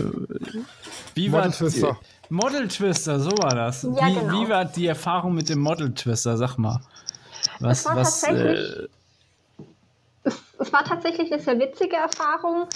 [1.13, 1.99] wie Model Twister.
[2.29, 3.83] Model Twister, so war das.
[3.83, 4.31] Ja, wie, genau.
[4.31, 6.37] wie war die Erfahrung mit dem Model Twister?
[6.37, 6.79] Sag mal.
[7.59, 8.87] Was, was, äh,
[10.59, 12.67] es war tatsächlich eine sehr witzige Erfahrung.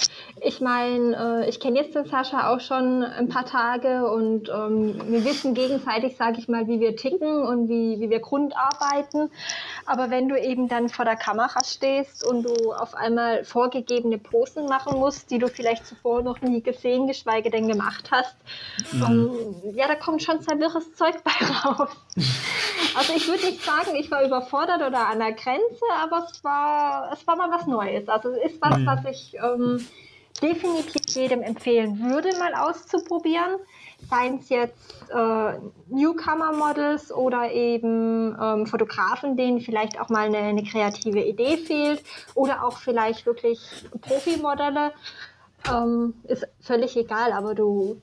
[0.42, 5.00] Ich meine, äh, ich kenne jetzt den Sascha auch schon ein paar Tage und ähm,
[5.08, 9.32] wir wissen gegenseitig, sage ich mal, wie wir ticken und wie, wie wir grundarbeiten.
[9.86, 14.66] Aber wenn du eben dann vor der Kamera stehst und du auf einmal vorgegebene Posen
[14.66, 18.36] machen musst, die du vielleicht zuvor noch nie gesehen, geschweige denn gemacht hast,
[18.94, 19.04] mhm.
[19.04, 21.90] ähm, ja, da kommt schon sehr wirres Zeug bei raus.
[22.96, 27.12] Also ich würde nicht sagen, ich war überfordert oder an der Grenze, aber es war,
[27.14, 28.08] es war mal was Neues.
[28.08, 28.86] Also es ist was, mhm.
[28.86, 29.86] was ich ähm,
[30.42, 33.58] definitiv jedem empfehlen würde, mal auszuprobieren.
[34.10, 35.54] Seien es jetzt äh,
[35.90, 42.04] Newcomer-Models oder eben ähm, Fotografen, denen vielleicht auch mal eine, eine, kreative Idee fehlt
[42.34, 43.60] oder auch vielleicht wirklich
[44.02, 44.94] Profimodelle.
[45.70, 48.02] Ähm, ist völlig egal, aber du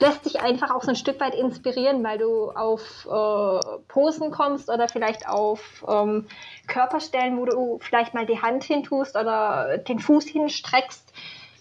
[0.00, 4.68] lässt dich einfach auch so ein Stück weit inspirieren, weil du auf äh, Posen kommst
[4.68, 6.26] oder vielleicht auf ähm,
[6.66, 11.12] Körperstellen, wo du vielleicht mal die Hand hintust oder den Fuß hinstreckst.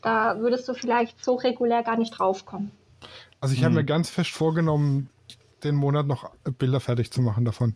[0.01, 2.72] Da würdest du vielleicht so regulär gar nicht draufkommen.
[3.41, 3.66] Also ich hm.
[3.66, 5.10] habe mir ganz fest vorgenommen,
[5.64, 7.76] den Monat noch Bilder fertig zu machen davon.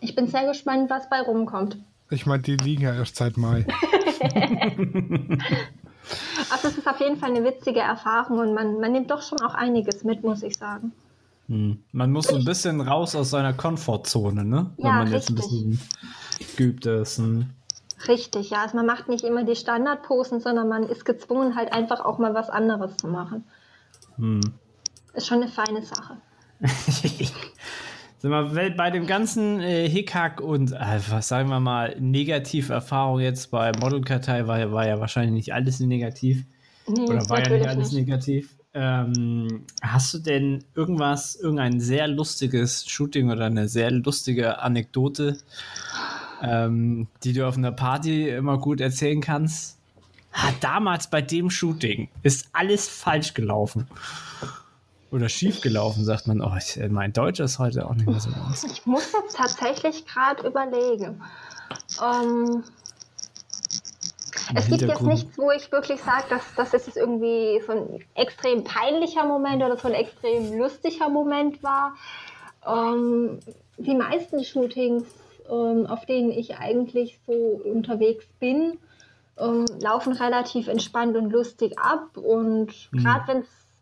[0.00, 1.78] Ich bin sehr gespannt, was bei rumkommt.
[2.10, 3.66] Ich meine, die liegen ja erst seit Mai.
[6.54, 9.40] Also es ist auf jeden Fall eine witzige Erfahrung und man, man nimmt doch schon
[9.40, 10.92] auch einiges mit, muss ich sagen.
[11.48, 11.82] Hm.
[11.90, 14.70] Man muss so ein bisschen raus aus seiner Komfortzone, ne?
[14.76, 15.80] Ja, Wenn man jetzt ein bisschen
[16.56, 17.18] geübt ist.
[17.18, 17.50] Hm.
[18.06, 18.62] Richtig, ja.
[18.62, 22.34] Also man macht nicht immer die Standardposen, sondern man ist gezwungen, halt einfach auch mal
[22.34, 23.44] was anderes zu machen.
[24.16, 24.40] Hm.
[25.12, 26.18] Ist schon eine feine Sache.
[28.24, 33.50] Sag mal, bei dem ganzen äh, Hickhack und, äh, was sagen wir mal, Negativerfahrung jetzt
[33.50, 36.42] bei Modelkartei war, war ja wahrscheinlich nicht alles negativ.
[36.88, 38.08] Nee, Oder war ja nicht alles nicht.
[38.08, 38.56] negativ.
[38.72, 45.36] Ähm, hast du denn irgendwas, irgendein sehr lustiges Shooting oder eine sehr lustige Anekdote,
[46.42, 49.76] ähm, die du auf einer Party immer gut erzählen kannst?
[50.32, 53.86] Ha, damals bei dem Shooting ist alles falsch gelaufen
[55.14, 56.40] oder schief gelaufen, sagt man.
[56.40, 58.64] Oh, ich, mein Deutsch ist heute auch nicht mehr so aus.
[58.64, 61.22] Ich muss jetzt tatsächlich gerade überlegen.
[62.02, 62.64] Ähm,
[64.54, 68.64] es gibt jetzt nichts, wo ich wirklich sage, dass das ist irgendwie so ein extrem
[68.64, 71.94] peinlicher Moment oder so ein extrem lustiger Moment war.
[72.66, 73.38] Ähm,
[73.78, 75.04] die meisten Shootings
[75.48, 78.78] ähm, auf denen ich eigentlich so unterwegs bin,
[79.38, 82.16] ähm, laufen relativ entspannt und lustig ab.
[82.16, 82.98] Und Mhm.
[82.98, 83.26] gerade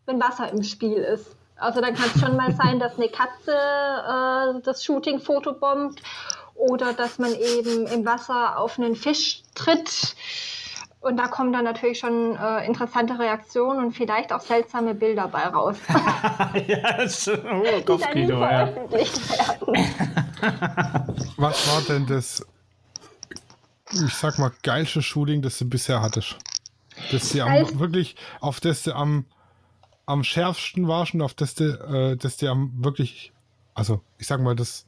[0.06, 1.36] wenn Wasser im Spiel ist.
[1.56, 6.02] Also dann kann es schon mal sein, dass eine Katze äh, das Shooting fotobombt
[6.54, 10.16] oder dass man eben im Wasser auf einen Fisch tritt.
[11.00, 15.42] Und da kommen dann natürlich schon äh, interessante Reaktionen und vielleicht auch seltsame Bilder bei
[15.46, 15.76] raus,
[16.68, 18.68] ja, das ist oh, dann nie Kopfkino, ja.
[21.36, 22.46] Was war denn das,
[23.92, 26.36] ich sag mal, geilste Shooting, das du bisher hattest?
[27.10, 29.24] Das dir am, wirklich, auf das du am,
[30.06, 33.32] am schärfsten warst und auf das du, äh, das dir am wirklich,
[33.74, 34.86] also ich sag mal, das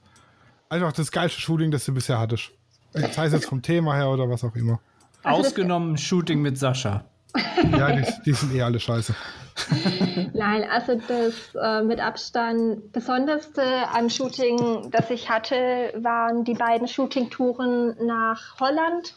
[0.69, 2.51] einfach das geilste Shooting, das du bisher hattest.
[2.93, 4.81] Sei es jetzt vom Thema her oder was auch immer.
[5.25, 7.05] Ausgenommen Shooting mit Sascha.
[7.73, 9.15] Ja, die, die sind eh alle scheiße.
[10.35, 13.63] Nein, also das äh, mit Abstand besonderste
[13.93, 19.15] am Shooting, das ich hatte, waren die beiden Shooting-Touren nach Holland,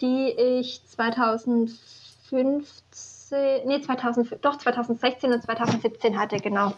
[0.00, 1.78] die ich 2015,
[3.30, 6.72] nee, 2000, doch 2016 und 2017 hatte, genau.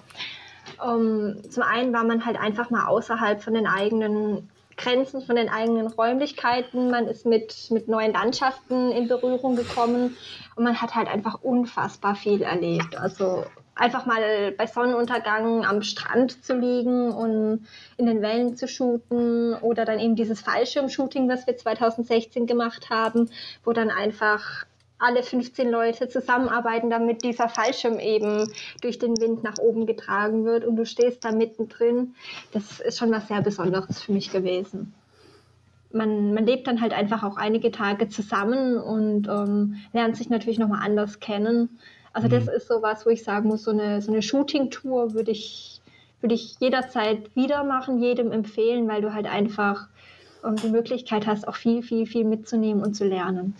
[0.84, 5.48] Ähm, zum einen war man halt einfach mal außerhalb von den eigenen Grenzen, von den
[5.48, 6.90] eigenen Räumlichkeiten.
[6.90, 10.16] Man ist mit, mit neuen Landschaften in Berührung gekommen
[10.56, 12.96] und man hat halt einfach unfassbar viel erlebt.
[12.96, 13.44] Also
[13.74, 19.84] einfach mal bei Sonnenuntergang am Strand zu liegen und in den Wellen zu shooten oder
[19.84, 23.30] dann eben dieses Fallschirmshooting, was wir 2016 gemacht haben,
[23.64, 24.66] wo dann einfach
[25.02, 28.50] alle 15 Leute zusammenarbeiten, damit dieser Fallschirm eben
[28.80, 32.14] durch den Wind nach oben getragen wird und du stehst da mittendrin.
[32.52, 34.94] Das ist schon was sehr Besonderes für mich gewesen.
[35.92, 40.58] Man, man lebt dann halt einfach auch einige Tage zusammen und ähm, lernt sich natürlich
[40.58, 41.78] nochmal anders kennen.
[42.14, 45.80] Also das ist sowas, wo ich sagen muss, so eine, so eine Shooting-Tour würde ich,
[46.20, 49.88] würde ich jederzeit wieder machen, jedem empfehlen, weil du halt einfach
[50.44, 53.56] ähm, die Möglichkeit hast, auch viel, viel, viel mitzunehmen und zu lernen.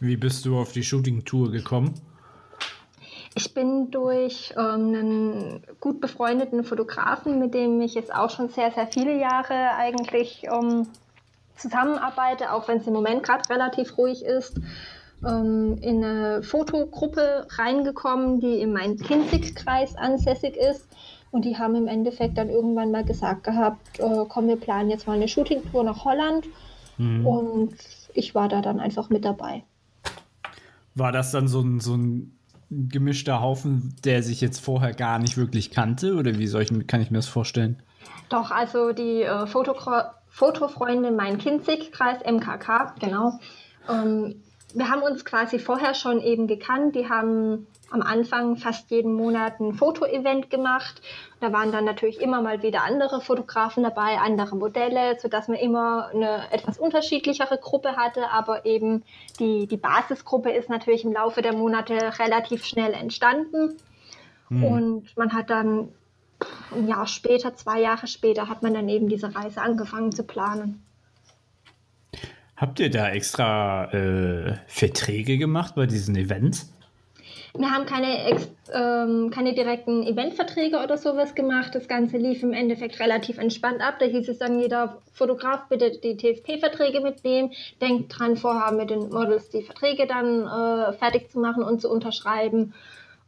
[0.00, 1.94] Wie bist du auf die Shooting-Tour gekommen?
[3.34, 8.70] Ich bin durch ähm, einen gut befreundeten Fotografen, mit dem ich jetzt auch schon sehr,
[8.72, 10.86] sehr viele Jahre eigentlich ähm,
[11.56, 14.60] zusammenarbeite, auch wenn es im Moment gerade relativ ruhig ist,
[15.26, 20.86] ähm, in eine Fotogruppe reingekommen, die im Main-Kinzig-Kreis ansässig ist.
[21.30, 25.06] Und die haben im Endeffekt dann irgendwann mal gesagt gehabt, äh, komm, wir planen jetzt
[25.06, 26.46] mal eine Shooting-Tour nach Holland.
[26.98, 27.74] Und
[28.14, 29.62] ich war da dann einfach mit dabei.
[30.98, 32.38] War das dann so ein, so ein
[32.70, 36.14] gemischter Haufen, der sich jetzt vorher gar nicht wirklich kannte?
[36.14, 37.82] Oder wie soll ich, kann ich mir das vorstellen?
[38.28, 43.38] Doch, also die äh, Fotofreunde Main-Kinzig-Kreis, MKK, genau.
[43.88, 44.42] Ähm,
[44.74, 46.94] wir haben uns quasi vorher schon eben gekannt.
[46.94, 51.00] Die haben am Anfang fast jeden Monat ein Fotoevent gemacht.
[51.40, 56.08] Da waren dann natürlich immer mal wieder andere Fotografen dabei, andere Modelle, sodass man immer
[56.12, 58.30] eine etwas unterschiedlichere Gruppe hatte.
[58.30, 59.04] Aber eben
[59.38, 63.76] die, die Basisgruppe ist natürlich im Laufe der Monate relativ schnell entstanden.
[64.50, 65.88] Und man hat dann
[66.74, 70.82] ein Jahr später, zwei Jahre später, hat man dann eben diese Reise angefangen zu planen.
[72.56, 76.72] Habt ihr da extra äh, Verträge gemacht bei diesen Events?
[77.54, 78.36] Wir haben keine,
[78.72, 81.74] ähm, keine direkten Eventverträge oder sowas gemacht.
[81.74, 83.96] Das Ganze lief im Endeffekt relativ entspannt ab.
[83.98, 87.52] Da hieß es dann, jeder Fotograf bitte die TSP-Verträge mitnehmen.
[87.80, 91.90] Denkt dran, vorher mit den Models die Verträge dann äh, fertig zu machen und zu
[91.90, 92.74] unterschreiben.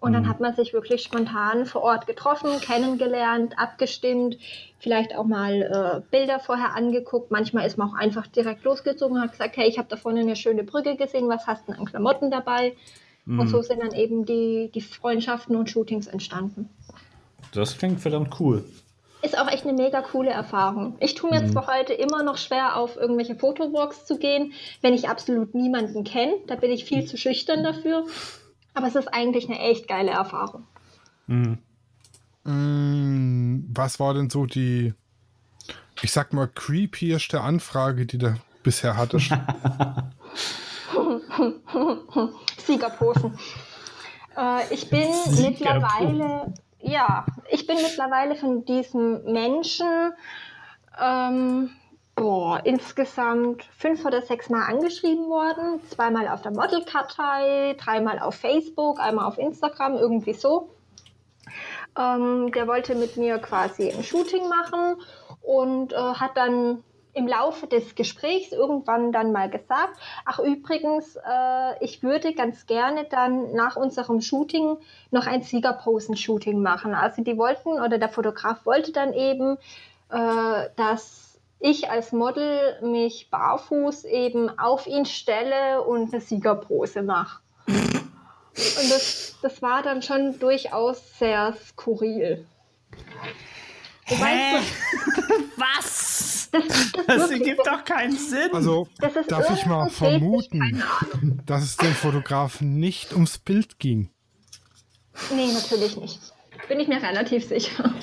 [0.00, 4.38] Und dann hat man sich wirklich spontan vor Ort getroffen, kennengelernt, abgestimmt,
[4.78, 7.30] vielleicht auch mal äh, Bilder vorher angeguckt.
[7.30, 10.20] Manchmal ist man auch einfach direkt losgezogen und hat gesagt, hey, ich habe da vorne
[10.20, 12.74] eine schöne Brücke gesehen, was hast du denn an Klamotten dabei?
[13.38, 16.68] Und so sind dann eben die, die Freundschaften und Shootings entstanden.
[17.52, 18.64] Das klingt verdammt cool.
[19.22, 20.96] Ist auch echt eine mega coole Erfahrung.
[20.98, 25.10] Ich tue mir zwar heute immer noch schwer, auf irgendwelche Fotowalks zu gehen, wenn ich
[25.10, 26.32] absolut niemanden kenne.
[26.46, 28.06] Da bin ich viel zu schüchtern dafür.
[28.72, 30.64] Aber es ist eigentlich eine echt geile Erfahrung.
[31.26, 31.54] Mm,
[33.74, 34.94] was war denn so die,
[36.02, 39.32] ich sag mal, creepieste Anfrage, die du bisher hattest?
[42.70, 43.38] Siegerposen.
[44.36, 45.48] äh, ich bin Siegerposen.
[45.50, 50.12] mittlerweile, ja, ich bin mittlerweile von diesem Menschen
[51.00, 51.70] ähm,
[52.14, 55.80] boah, insgesamt fünf oder sechs Mal angeschrieben worden.
[55.88, 60.68] Zweimal auf der Modelkartei, dreimal auf Facebook, einmal auf Instagram, irgendwie so.
[61.98, 65.00] Ähm, der wollte mit mir quasi ein Shooting machen
[65.40, 71.84] und äh, hat dann im Laufe des Gesprächs irgendwann dann mal gesagt, ach übrigens, äh,
[71.84, 74.76] ich würde ganz gerne dann nach unserem Shooting
[75.10, 76.94] noch ein Siegerposen-Shooting machen.
[76.94, 79.56] Also die wollten oder der Fotograf wollte dann eben,
[80.10, 87.40] äh, dass ich als Model mich barfuß eben auf ihn stelle und eine Siegerpose mache.
[87.66, 92.46] Und das, das war dann schon durchaus sehr skurril.
[94.04, 94.56] Hä?
[95.56, 96.39] Was?
[96.52, 96.64] Das,
[97.06, 98.50] das, ergibt doch keinen Sinn.
[98.52, 98.88] Also,
[99.28, 100.82] darf ich mal vermuten,
[101.46, 104.10] dass es dem Fotografen nicht ums Bild ging.
[105.32, 106.18] Nee, natürlich nicht.
[106.68, 107.94] Bin ich mir relativ sicher.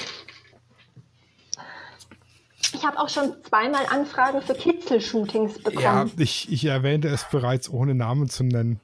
[2.73, 5.81] Ich habe auch schon zweimal Anfragen für Kitzelshootings bekommen.
[5.81, 8.79] Ja, ich, ich erwähnte es bereits, ohne Namen zu nennen.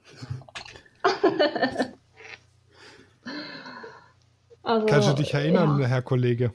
[4.62, 5.86] also, Kannst du dich erinnern, Ja.
[5.86, 6.52] Herr Kollege?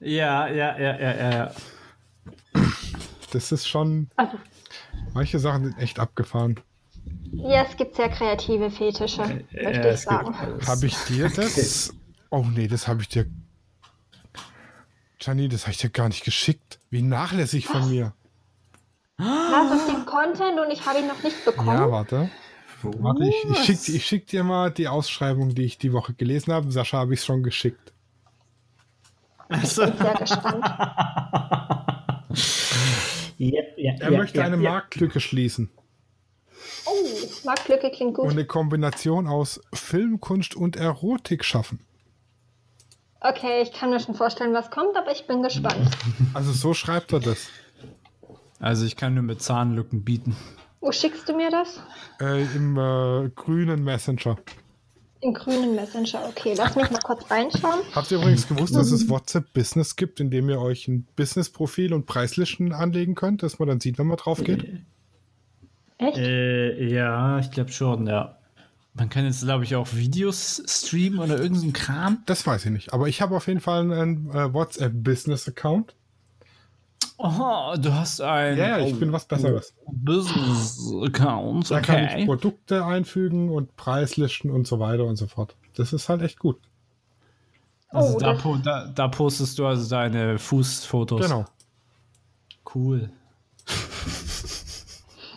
[0.00, 1.52] ja, ja, ja, ja, ja, ja.
[3.32, 4.08] Das ist schon.
[4.16, 4.38] Also,
[5.14, 6.60] Manche Sachen sind echt abgefahren.
[7.32, 10.34] ja, es gibt sehr kreative Fetische, möchte ja, ich es gibt sagen.
[10.34, 10.68] alles.
[10.68, 11.94] Habe ich dir das?
[12.30, 13.26] Oh nee, das habe ich dir.
[15.18, 16.78] Gianni, das habe ich dir gar nicht geschickt.
[16.90, 18.12] Wie nachlässig von mir.
[19.18, 21.68] Was ist den Content und ich habe ihn noch nicht bekommen?
[21.68, 22.30] Ja, warte.
[22.82, 26.52] Warte, ich, ich schicke ich schick dir mal die Ausschreibung, die ich die Woche gelesen
[26.52, 26.72] habe.
[26.72, 27.92] Sascha habe ich schon geschickt.
[29.48, 30.64] Also, Bin sehr gespannt.
[33.50, 34.70] ja, ja, Er ja, möchte ja, eine ja.
[34.70, 35.70] Marktlücke schließen.
[36.84, 36.90] Oh,
[37.44, 38.30] Marktlücke klingt und gut.
[38.30, 41.80] eine Kombination aus Filmkunst und Erotik schaffen.
[43.20, 45.90] Okay, ich kann mir schon vorstellen, was kommt, aber ich bin gespannt.
[46.34, 47.48] Also so schreibt er das.
[48.58, 50.36] Also ich kann nur mit Zahnlücken bieten.
[50.80, 51.80] Wo schickst du mir das?
[52.20, 54.36] Äh, Im äh, grünen Messenger.
[55.22, 56.28] Im grünen Messenger.
[56.28, 57.80] Okay, lass mich mal kurz reinschauen.
[57.94, 61.94] Habt ihr übrigens gewusst, dass es WhatsApp Business gibt, in dem ihr euch ein Business-Profil
[61.94, 64.68] und Preislisten anlegen könnt, dass man dann sieht, wenn man drauf geht?
[65.98, 66.18] Echt?
[66.18, 68.36] Äh, ja, ich glaube schon, ja.
[68.94, 72.22] Man kann jetzt, glaube ich, auch Videos streamen oder irgendeinen Kram.
[72.26, 72.92] Das weiß ich nicht.
[72.92, 75.94] Aber ich habe auf jeden Fall einen äh, WhatsApp Business-Account.
[77.18, 79.74] Oh, du hast ein Ja, ich bin was Besseres.
[79.86, 81.70] Business-Account.
[81.70, 82.26] Da kann ich.
[82.26, 85.54] Produkte einfügen und Preislisten und so weiter und so fort.
[85.76, 86.58] Das ist halt echt gut.
[87.90, 88.34] Also Oh, da,
[88.64, 91.20] da, da postest du also deine Fußfotos.
[91.22, 91.44] Genau.
[92.74, 93.10] Cool.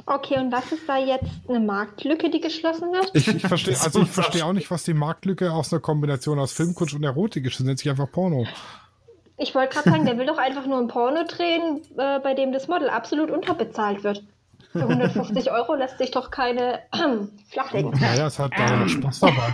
[0.08, 3.10] Okay, und was ist da jetzt eine Marktlücke, die geschlossen wird?
[3.14, 6.52] Ich, ich verstehe also ich verstehe auch nicht, was die Marktlücke aus einer Kombination aus
[6.52, 7.60] Filmkunst und Erotik ist.
[7.60, 8.46] Das nennt sich einfach Porno.
[9.38, 12.52] Ich wollte gerade sagen, der will doch einfach nur ein Porno drehen, äh, bei dem
[12.54, 14.24] das Model absolut unterbezahlt wird.
[14.72, 16.80] Für 150 Euro lässt sich doch keine
[17.50, 17.92] flachlegen.
[17.92, 19.54] Naja, es hat da Spaß dabei.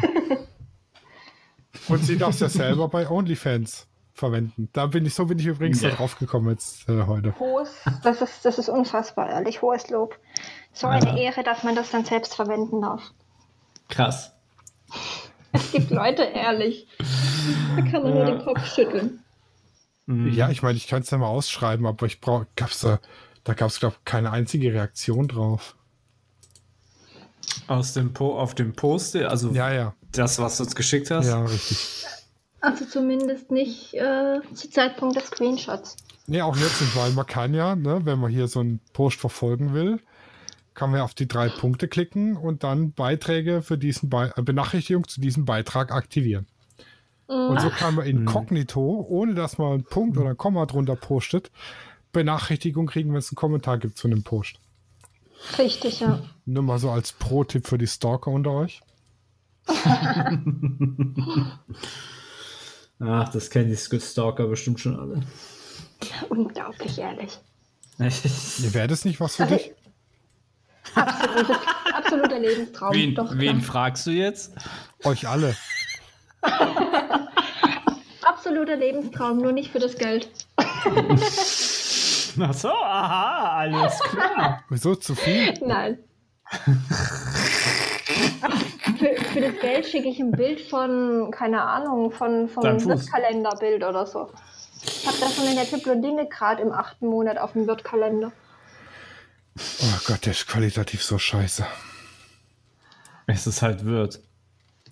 [1.88, 4.70] Und sie darf es ja selber bei OnlyFans verwenden.
[4.74, 5.90] Da bin ich, so bin ich übrigens Ja.
[5.90, 7.34] da drauf gekommen jetzt äh, heute.
[7.40, 7.72] Hohes,
[8.04, 9.62] das ist, das ist unfassbar, ehrlich.
[9.62, 10.18] Hohes Lob.
[10.74, 13.02] So eine Ehre, dass man das dann selbst verwenden darf.
[13.90, 14.34] Krass.
[15.54, 16.88] Es gibt Leute, ehrlich.
[17.76, 19.21] Da kann man nur den Kopf schütteln.
[20.06, 20.34] Mhm.
[20.34, 23.00] Ja, ich meine, ich kann es ja mal ausschreiben, aber ich brauche, gab's da,
[23.44, 25.76] da gab es, glaube ich, keine einzige Reaktion drauf.
[27.68, 31.28] Aus dem po auf dem Post, also Ja, ja, das, was du uns geschickt hast.
[31.28, 32.06] ja, richtig.
[32.60, 35.98] Also zumindest nicht äh, zu Zeitpunkt des Screenshots.
[36.28, 39.20] Nee, auch jetzt nicht, weil man kann ja, ne, wenn man hier so einen Post
[39.20, 40.00] verfolgen will,
[40.76, 45.08] kann man auf die drei Punkte klicken und dann Beiträge für diesen Be äh, Benachrichtigung
[45.08, 46.46] zu diesem Beitrag aktivieren.
[47.32, 51.50] Und so kann man inkognito, ohne dass man einen Punkt oder ein Komma drunter postet,
[52.12, 54.60] Benachrichtigung kriegen, wenn es einen Kommentar gibt zu einem Post.
[55.58, 56.22] Richtig, ja.
[56.46, 58.82] Nur mal so als Pro-Tipp für die Stalker unter euch.
[63.00, 65.22] Ach, das kennen die Stalker bestimmt schon alle.
[66.28, 67.40] Unglaublich ehrlich.
[67.98, 69.72] Ihr wäre das nicht was für dich?
[70.96, 71.58] Absolutes,
[71.94, 72.94] absoluter Lebenstraum.
[72.94, 74.52] wen, Doch, wen fragst du jetzt?
[75.06, 75.56] Euch alle.
[78.52, 80.30] Absoluter Lebenstraum, nur nicht für das Geld.
[80.58, 84.66] Ach so, aha, alles klar.
[84.68, 85.54] Wieso zu viel?
[85.66, 86.00] Nein.
[88.98, 92.86] für, für das Geld schicke ich ein Bild von, keine Ahnung, von, von einem.
[92.86, 94.30] Wirtkalenderbild oder so.
[94.84, 98.34] Ich habe das schon in der Tippblondine gerade im achten Monat auf dem Wirtkalender.
[99.58, 101.66] Oh Gott, der ist qualitativ so scheiße.
[103.28, 104.20] Es ist halt wird.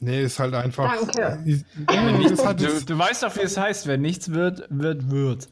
[0.01, 0.93] Nee, ist halt einfach.
[1.13, 1.43] Danke.
[1.91, 5.49] Ja, das hat Du, du weißt doch, wie es heißt, wenn nichts wird, wird, wird.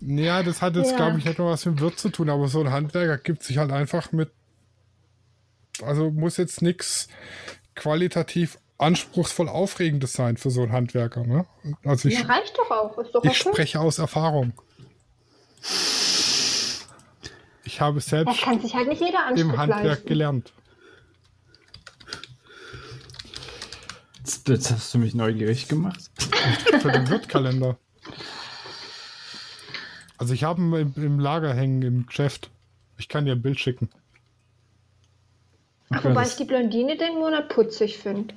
[0.00, 0.96] ja, das hat jetzt Ja.
[0.96, 3.58] glaube ich, nicht mal was mit Wirt zu tun, aber so ein Handwerker gibt sich
[3.58, 4.30] halt einfach mit.
[5.82, 7.08] Also muss jetzt nichts
[7.74, 11.24] qualitativ anspruchsvoll Aufregendes sein für so einen Handwerker.
[11.24, 11.44] Ne?
[11.84, 12.96] Also ich, Ja, reicht doch auch.
[12.98, 13.50] Ist doch ich okay.
[13.50, 14.52] spreche aus Erfahrung.
[17.64, 20.06] Ich habe selbst kann sich halt nicht jeder Anspruch im Handwerk leisten.
[20.08, 20.52] gelernt.
[24.24, 26.10] Jetzt, hast du mich neugierig gemacht.
[26.80, 27.76] Für den Wirtkalender.
[30.16, 32.50] Also ich habe ihn im, Lager hängen im Geschäft.
[32.96, 33.90] Ich kann dir ein Bild schicken.
[35.90, 38.34] Ach, wobei ich die Blondine den Monat putzig finde.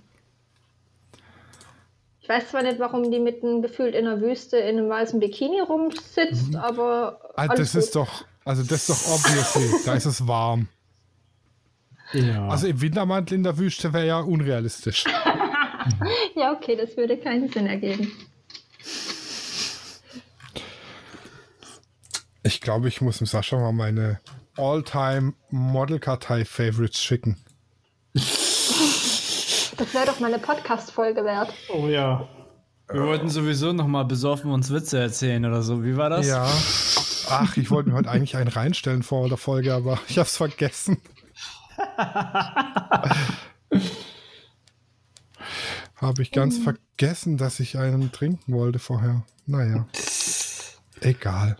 [2.22, 5.62] Ich weiß zwar nicht, warum die mitten gefühlt in der Wüste in einem weißen Bikini
[5.62, 7.22] rumsitzt, aber.
[7.38, 9.86] Ah, das ist doch, also das ist doch obviously.
[9.86, 10.68] da ist es warm.
[12.12, 12.50] Ja.
[12.50, 15.06] Also im Wintermantel in der Wüste wäre ja unrealistisch.
[16.36, 18.12] ja, okay, das würde keinen Sinn ergeben.
[22.44, 24.20] Ich glaube, ich muss dem Sascha mal meine
[24.56, 27.38] All-Time Model-Kartei-Favorites schicken.
[28.14, 31.54] Das wäre doch mal eine Podcast-Folge wert.
[31.74, 32.28] oh ja.
[32.90, 35.84] Wir wollten sowieso noch mal besoffen uns Witze erzählen oder so.
[35.84, 36.26] Wie war das?
[36.26, 36.48] Ja.
[37.30, 40.38] Ach, ich wollte mir heute eigentlich einen reinstellen vor der Folge, aber ich habe es
[40.38, 41.02] vergessen.
[45.98, 49.24] habe ich ganz vergessen, dass ich einen trinken wollte vorher.
[49.46, 49.88] Naja.
[51.02, 51.58] Egal.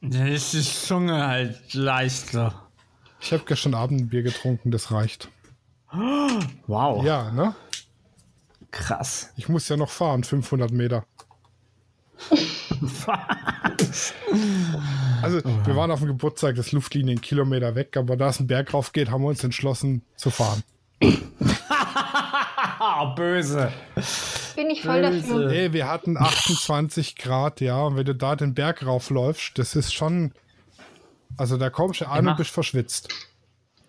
[0.00, 2.68] Da ist die Zunge halt leichter.
[3.20, 5.28] Ich habe gestern Abend ein Bier getrunken, das reicht.
[6.66, 7.04] Wow.
[7.04, 7.54] Ja, ne?
[8.70, 9.32] Krass.
[9.36, 11.04] Ich muss ja noch fahren, 500 Meter.
[15.22, 18.46] Also, wir waren auf dem Geburtstag des Luftlinie einen Kilometer weg, aber da es einen
[18.46, 20.62] Berg rauf geht, haben wir uns entschlossen zu fahren.
[23.16, 23.72] Böse.
[24.56, 25.20] Bin ich voll Böse.
[25.20, 25.50] dafür.
[25.50, 29.94] Ey, wir hatten 28 Grad, ja, und wenn du da den Berg raufläufst, das ist
[29.94, 30.32] schon.
[31.36, 33.08] Also, da kommst du an und bist verschwitzt.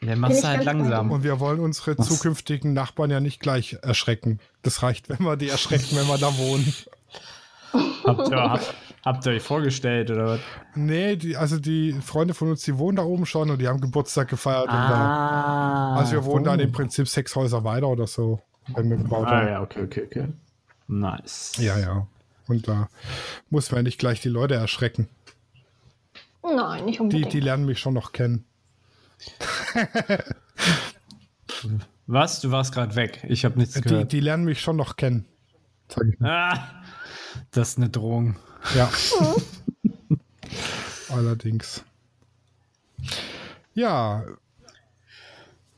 [0.01, 1.11] Der machst du halt langsam.
[1.11, 2.07] Und wir wollen unsere Was?
[2.07, 4.39] zukünftigen Nachbarn ja nicht gleich erschrecken.
[4.61, 6.73] Das reicht, wenn wir die erschrecken, wenn wir da wohnen.
[8.03, 8.73] Habt ihr, habt,
[9.05, 10.39] habt ihr euch vorgestellt oder was?
[10.75, 13.79] Nee, die, also die Freunde von uns, die wohnen da oben schon und die haben
[13.81, 14.63] Geburtstag gefeiert.
[14.67, 15.95] Und da, Ah.
[15.97, 16.63] also wir wohnen dann oh.
[16.63, 18.41] im Prinzip sechs Häuser weiter oder so.
[18.75, 19.47] Wenn wir gebaut Ah, haben.
[19.47, 20.27] ja, okay, okay, okay.
[20.87, 21.53] Nice.
[21.59, 22.07] Ja, ja.
[22.47, 22.89] Und da
[23.49, 25.07] muss man nicht gleich die Leute erschrecken.
[26.41, 27.33] Nein, nicht Die, unbedingt.
[27.33, 28.45] die lernen mich schon noch kennen.
[32.07, 32.41] Was?
[32.41, 33.23] Du warst gerade weg.
[33.27, 34.11] Ich habe nichts Die, gehört.
[34.11, 35.25] die lernen mich schon noch kennen.
[35.89, 36.51] Sag ich mal.
[36.53, 36.83] Ah,
[37.51, 38.35] das ist eine Drohung.
[38.75, 38.89] Ja.
[41.09, 41.83] Allerdings.
[43.73, 44.23] Ja.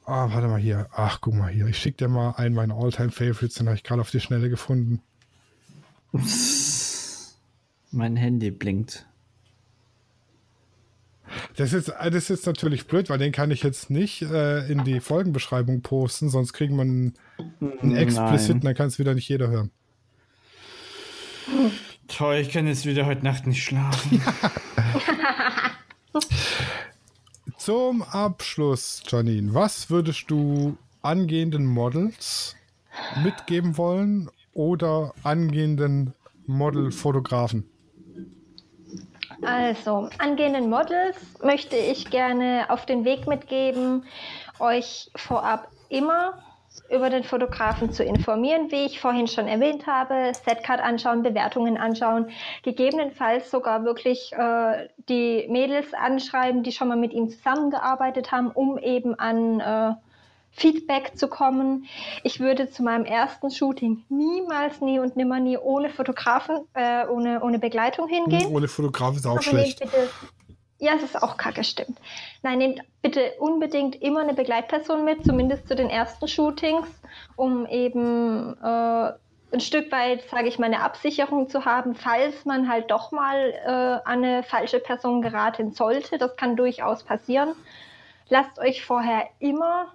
[0.06, 0.88] Ah, warte mal hier.
[0.92, 1.68] Ach, guck mal hier.
[1.68, 5.02] Ich schicke dir mal einen meiner All-Time-Favorites, den habe ich gerade auf die Schnelle gefunden.
[7.92, 9.06] Mein Handy blinkt.
[11.56, 14.84] Das ist, das ist jetzt natürlich blöd, weil den kann ich jetzt nicht äh, in
[14.84, 17.14] die Folgenbeschreibung posten, sonst kriegen wir einen,
[17.82, 19.72] einen Explicit und dann kann es wieder nicht jeder hören.
[22.08, 24.22] Toll, ich kann jetzt wieder heute Nacht nicht schlafen.
[27.58, 32.56] Zum Abschluss, Janine, was würdest du angehenden Models
[33.24, 36.14] mitgeben wollen oder angehenden
[36.48, 37.70] Modelfotografen?
[39.44, 44.04] Also, angehenden Models möchte ich gerne auf den Weg mitgeben,
[44.60, 46.44] euch vorab immer
[46.90, 52.30] über den Fotografen zu informieren, wie ich vorhin schon erwähnt habe, Setcard anschauen, Bewertungen anschauen,
[52.64, 58.78] gegebenenfalls sogar wirklich äh, die Mädels anschreiben, die schon mal mit ihm zusammengearbeitet haben, um
[58.78, 59.94] eben an äh,
[60.52, 61.86] Feedback zu kommen.
[62.24, 67.42] Ich würde zu meinem ersten Shooting niemals, nie und nimmer nie ohne Fotografen, äh, ohne,
[67.42, 68.54] ohne Begleitung hingehen.
[68.54, 69.80] Ohne Fotograf ist auch Aber schlecht.
[69.80, 70.10] nehmt bitte,
[70.82, 72.00] ja, es ist auch kacke, stimmt.
[72.42, 76.88] Nein, nehmt bitte unbedingt immer eine Begleitperson mit, zumindest zu den ersten Shootings,
[77.36, 79.12] um eben äh,
[79.54, 83.52] ein Stück weit, sage ich mal, eine Absicherung zu haben, falls man halt doch mal
[83.64, 86.18] äh, an eine falsche Person geraten sollte.
[86.18, 87.54] Das kann durchaus passieren.
[88.30, 89.92] Lasst euch vorher immer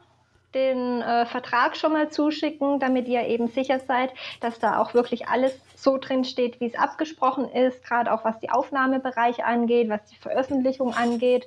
[0.56, 5.28] den äh, Vertrag schon mal zuschicken, damit ihr eben sicher seid, dass da auch wirklich
[5.28, 10.04] alles so drin steht, wie es abgesprochen ist, gerade auch was die Aufnahmebereiche angeht, was
[10.06, 11.46] die Veröffentlichung angeht.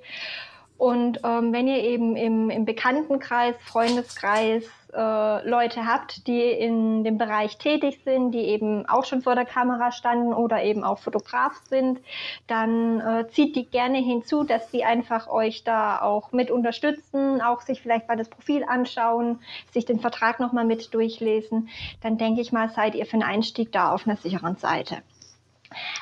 [0.77, 4.63] Und ähm, wenn ihr eben im, im Bekanntenkreis, Freundeskreis
[4.93, 9.45] äh, Leute habt, die in dem Bereich tätig sind, die eben auch schon vor der
[9.45, 11.99] Kamera standen oder eben auch Fotograf sind,
[12.47, 17.61] dann äh, zieht die gerne hinzu, dass sie einfach euch da auch mit unterstützen, auch
[17.61, 19.39] sich vielleicht mal das Profil anschauen,
[19.71, 21.69] sich den Vertrag nochmal mit durchlesen.
[22.01, 24.97] Dann denke ich mal, seid ihr für den Einstieg da auf einer sicheren Seite.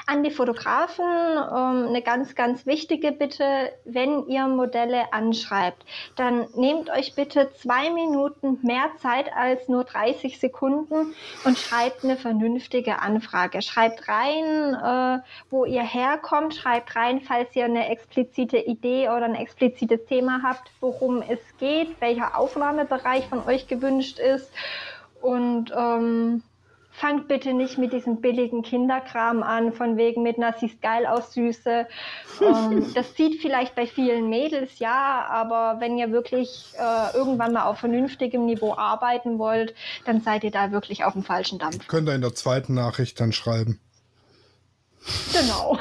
[0.06, 5.84] An die Fotografen ähm, eine ganz, ganz wichtige Bitte, wenn ihr Modelle anschreibt,
[6.16, 11.14] dann nehmt euch bitte zwei Minuten mehr Zeit als nur 30 Sekunden
[11.44, 13.62] und schreibt eine vernünftige Anfrage.
[13.62, 19.36] Schreibt rein, äh, wo ihr herkommt, schreibt rein, falls ihr eine explizite Idee oder ein
[19.36, 24.50] explizites Thema habt, worum es geht, welcher Aufnahmebereich von euch gewünscht ist.
[25.22, 26.44] Und ähm,
[26.98, 31.32] fangt bitte nicht mit diesem billigen Kinderkram an, von wegen mit einer siehst geil aus
[31.34, 31.88] Süße.
[32.42, 37.66] ähm, das zieht vielleicht bei vielen Mädels, ja, aber wenn ihr wirklich äh, irgendwann mal
[37.66, 39.76] auf vernünftigem Niveau arbeiten wollt,
[40.06, 41.88] dann seid ihr da wirklich auf dem falschen Dampf.
[41.88, 43.80] Könnt ihr in der zweiten Nachricht dann schreiben.
[45.32, 45.78] Genau.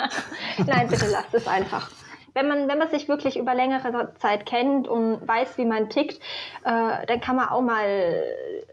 [0.64, 1.90] Nein, bitte lasst es einfach
[2.34, 6.20] wenn man, wenn man sich wirklich über längere Zeit kennt und weiß, wie man tickt,
[6.64, 8.22] äh, dann kann man auch mal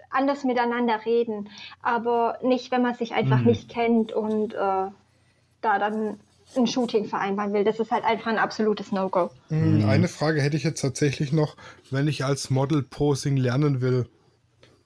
[0.10, 1.50] anders miteinander reden.
[1.82, 3.48] Aber nicht, wenn man sich einfach mhm.
[3.48, 6.20] nicht kennt und äh, da dann
[6.56, 7.64] ein Shooting vereinbaren will.
[7.64, 9.30] Das ist halt einfach ein absolutes No-Go.
[9.50, 9.88] Mhm.
[9.88, 11.56] Eine Frage hätte ich jetzt tatsächlich noch,
[11.92, 14.08] wenn ich als Model Posing lernen will.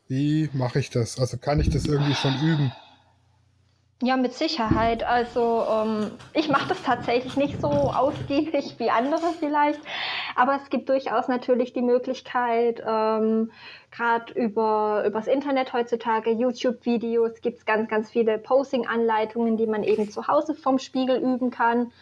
[0.08, 1.20] Wie mache ich das?
[1.20, 2.72] Also kann ich das irgendwie schon üben?
[4.04, 5.02] Ja, mit Sicherheit.
[5.06, 9.80] Also ähm, ich mache das tatsächlich nicht so ausgiebig wie andere vielleicht,
[10.36, 13.50] aber es gibt durchaus natürlich die Möglichkeit, ähm,
[13.92, 20.12] gerade über übers Internet heutzutage, YouTube-Videos, gibt es ganz, ganz viele Posing-Anleitungen, die man eben
[20.12, 21.94] zu Hause vom Spiegel üben kann.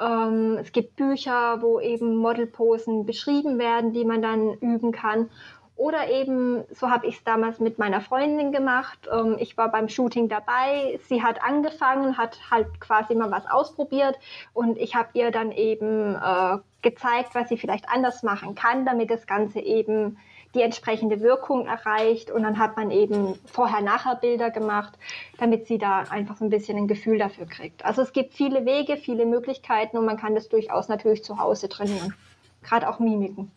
[0.00, 5.30] Ähm, es gibt Bücher, wo eben Modelposen beschrieben werden, die man dann üben kann.
[5.76, 9.08] Oder eben, so habe ich es damals mit meiner Freundin gemacht.
[9.12, 11.00] Ähm, ich war beim Shooting dabei.
[11.08, 14.16] Sie hat angefangen, hat halt quasi mal was ausprobiert
[14.52, 19.10] und ich habe ihr dann eben äh, gezeigt, was sie vielleicht anders machen kann, damit
[19.10, 20.16] das Ganze eben
[20.54, 22.30] die entsprechende Wirkung erreicht.
[22.30, 24.96] Und dann hat man eben Vorher-Nachher-Bilder gemacht,
[25.38, 27.84] damit sie da einfach so ein bisschen ein Gefühl dafür kriegt.
[27.84, 31.68] Also es gibt viele Wege, viele Möglichkeiten und man kann das durchaus natürlich zu Hause
[31.68, 32.14] trainieren.
[32.62, 33.50] Gerade auch Mimiken.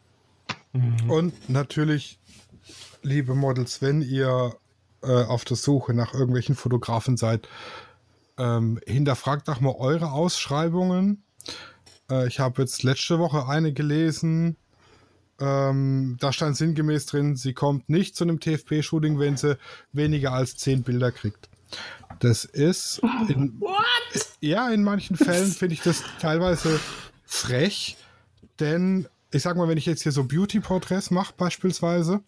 [0.78, 1.10] Mhm.
[1.10, 2.20] Und natürlich,
[3.02, 4.56] liebe Models, wenn ihr
[5.04, 7.48] äh, auf der Suche nach irgendwelchen Fotografen seid,
[8.38, 11.24] ähm, hinterfragt auch mal eure Ausschreibungen.
[12.10, 14.58] Äh, ich habe jetzt letzte Woche eine gelesen.
[15.40, 19.58] Ähm, da stand sinngemäß drin, sie kommt nicht zu einem TFP-Shooting, wenn sie
[19.92, 21.50] weniger als zehn Bilder kriegt.
[22.20, 23.62] Das ist in,
[24.42, 26.80] ja in manchen Fällen finde ich das teilweise
[27.26, 27.98] frech,
[28.60, 32.22] denn ich sag mal, wenn ich jetzt hier so Beauty-Porträts mache beispielsweise,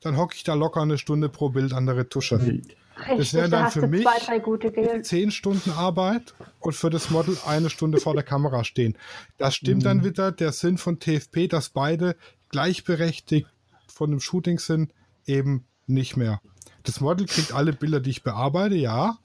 [0.00, 2.40] dann hocke ich da locker eine Stunde pro Bild an der Retusche.
[2.40, 2.76] Richtig,
[3.18, 7.98] das wären dann für mich zwei, zehn Stunden Arbeit und für das Model eine Stunde
[7.98, 8.96] vor der Kamera stehen.
[9.36, 9.84] Das stimmt mhm.
[9.84, 12.16] dann wieder der Sinn von TFP, dass beide
[12.48, 13.48] gleichberechtigt
[13.86, 14.92] von dem Shooting sind,
[15.26, 16.40] eben nicht mehr.
[16.84, 19.18] Das Model kriegt alle Bilder, die ich bearbeite, ja.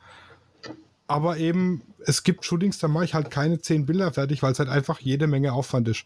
[1.07, 4.59] Aber eben, es gibt Shootings, da mache ich halt keine zehn Bilder fertig, weil es
[4.59, 6.05] halt einfach jede Menge Aufwand ist.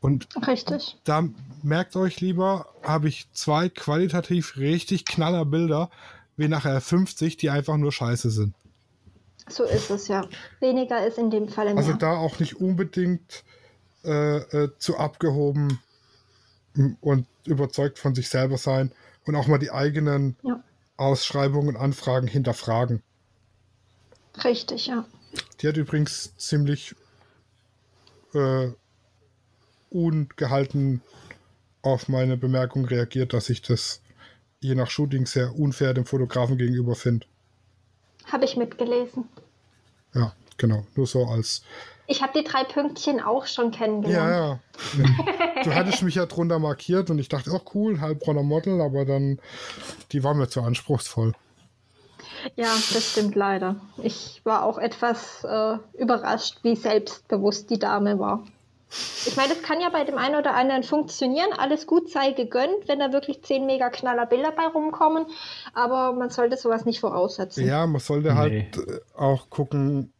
[0.00, 0.96] Und richtig.
[1.04, 1.28] da
[1.62, 5.90] merkt euch lieber, habe ich zwei qualitativ richtig knaller Bilder,
[6.36, 8.54] wie nachher 50, die einfach nur scheiße sind.
[9.48, 10.28] So ist es ja.
[10.60, 11.76] Weniger ist in dem Fall mehr.
[11.76, 13.44] Also da auch nicht unbedingt
[14.04, 15.80] äh, äh, zu abgehoben
[17.00, 18.92] und überzeugt von sich selber sein
[19.26, 20.62] und auch mal die eigenen ja.
[20.96, 23.02] Ausschreibungen und Anfragen hinterfragen.
[24.44, 25.04] Richtig, ja.
[25.60, 26.94] Die hat übrigens ziemlich
[28.34, 28.68] äh,
[29.90, 31.02] ungehalten
[31.82, 34.00] auf meine Bemerkung reagiert, dass ich das
[34.60, 37.26] je nach Shooting sehr unfair dem Fotografen gegenüber finde.
[38.30, 39.28] Habe ich mitgelesen.
[40.14, 40.86] Ja, genau.
[40.96, 41.62] Nur so als.
[42.06, 44.60] Ich habe die drei Pünktchen auch schon kennengelernt.
[44.98, 45.62] Ja, ja.
[45.62, 49.38] Du hattest mich ja drunter markiert und ich dachte, oh cool, Heilbronner Model, aber dann,
[50.12, 51.34] die war mir zu anspruchsvoll.
[52.56, 53.76] Ja, das stimmt leider.
[54.02, 58.44] Ich war auch etwas äh, überrascht, wie selbstbewusst die Dame war.
[58.90, 61.52] Ich meine, das kann ja bei dem einen oder anderen funktionieren.
[61.56, 65.26] Alles gut sei gegönnt, wenn da wirklich 10 mega knaller Bilder bei rumkommen.
[65.74, 67.66] Aber man sollte sowas nicht voraussetzen.
[67.66, 68.70] Ja, man sollte halt nee.
[68.74, 70.12] halt auch gucken,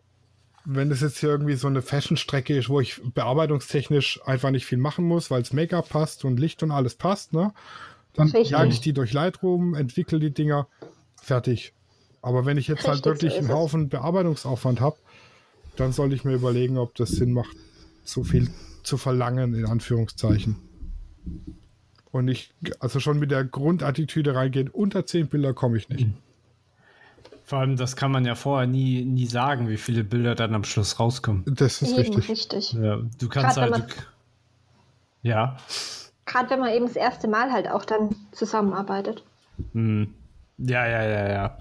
[0.70, 4.76] wenn das jetzt hier irgendwie so eine Fashion-Strecke ist, wo ich bearbeitungstechnisch einfach nicht viel
[4.76, 7.54] machen muss, weil es Make-up passt und Licht und alles passt, ne?
[8.12, 10.66] Dann jage ich die durch Lightroom, entwickle die Dinger,
[11.16, 11.72] fertig.
[12.20, 14.96] Aber wenn ich jetzt halt Richtig, halt wirklich so einen Haufen Bearbeitungsaufwand habe,
[15.76, 17.56] dann sollte ich mir überlegen, ob das Sinn macht,
[18.08, 18.50] so viel
[18.82, 20.56] zu verlangen, in Anführungszeichen.
[22.10, 26.08] Und ich, also schon mit der Grundattitüde reingehen, unter zehn Bilder komme ich nicht.
[27.44, 30.64] Vor allem, das kann man ja vorher nie, nie sagen, wie viele Bilder dann am
[30.64, 31.44] Schluss rauskommen.
[31.46, 32.28] Das ist eben, richtig.
[32.28, 32.72] richtig.
[32.74, 33.90] Ja, du kannst Grad, halt.
[33.90, 33.94] Du,
[35.22, 35.56] ja.
[36.26, 39.24] Gerade wenn man eben das erste Mal halt auch dann zusammenarbeitet.
[39.72, 40.12] Hm.
[40.58, 41.58] Ja, ja, ja, ja.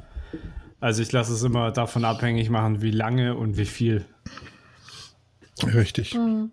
[0.80, 4.06] Also ich lasse es immer davon abhängig machen, wie lange und wie viel.
[5.64, 6.14] Richtig.
[6.14, 6.52] Mhm.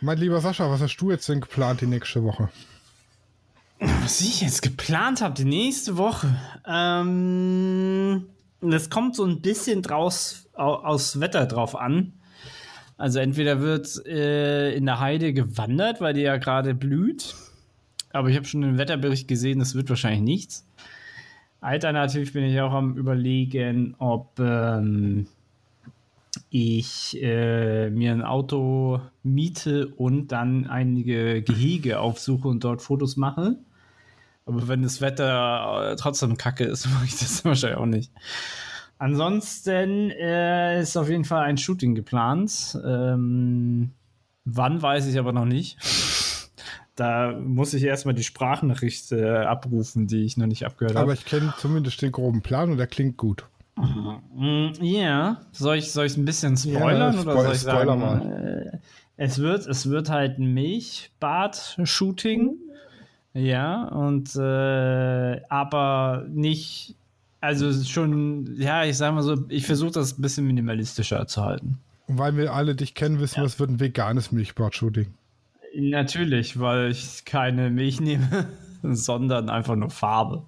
[0.00, 2.48] Mein lieber Sascha, was hast du jetzt denn geplant die nächste Woche?
[3.78, 6.36] Was ich jetzt geplant habe, die nächste Woche.
[6.66, 8.26] Ähm,
[8.60, 12.12] das kommt so ein bisschen draus, aus Wetter drauf an.
[12.96, 17.34] Also entweder wird äh, in der Heide gewandert, weil die ja gerade blüht.
[18.12, 20.66] Aber ich habe schon den Wetterbericht gesehen, das wird wahrscheinlich nichts.
[21.60, 25.26] Alternativ bin ich auch am überlegen, ob ähm,
[26.50, 33.56] ich äh, mir ein Auto miete und dann einige Gehege aufsuche und dort Fotos mache.
[34.46, 38.12] Aber wenn das Wetter äh, trotzdem kacke ist, mache ich das wahrscheinlich auch nicht.
[38.98, 42.78] Ansonsten äh, ist auf jeden Fall ein Shooting geplant.
[42.84, 43.90] Ähm,
[44.44, 45.78] wann weiß ich aber noch nicht.
[46.94, 51.04] Da muss ich erstmal die Sprachnachricht äh, abrufen, die ich noch nicht abgehört habe.
[51.04, 53.46] Aber ich kenne zumindest den groben Plan und der klingt gut.
[53.76, 57.86] Mm, Ja, soll ich soll ich ein bisschen spoilern Ja, oder spoil- soll ich spoiler
[57.86, 58.70] sagen, mal.
[58.72, 58.78] äh,
[59.16, 62.56] es wird es wird halt ein Milchbad-Shooting,
[63.34, 66.94] ja und äh, aber nicht,
[67.40, 71.42] also es schon, ja ich sag mal so, ich versuche das ein bisschen minimalistischer zu
[71.42, 71.78] halten.
[72.08, 75.14] Und weil wir alle dich kennen, wissen wir, es wird ein veganes Milchbad-Shooting.
[75.74, 78.46] Natürlich, weil ich keine Milch nehme,
[78.82, 80.42] sondern einfach nur Farbe.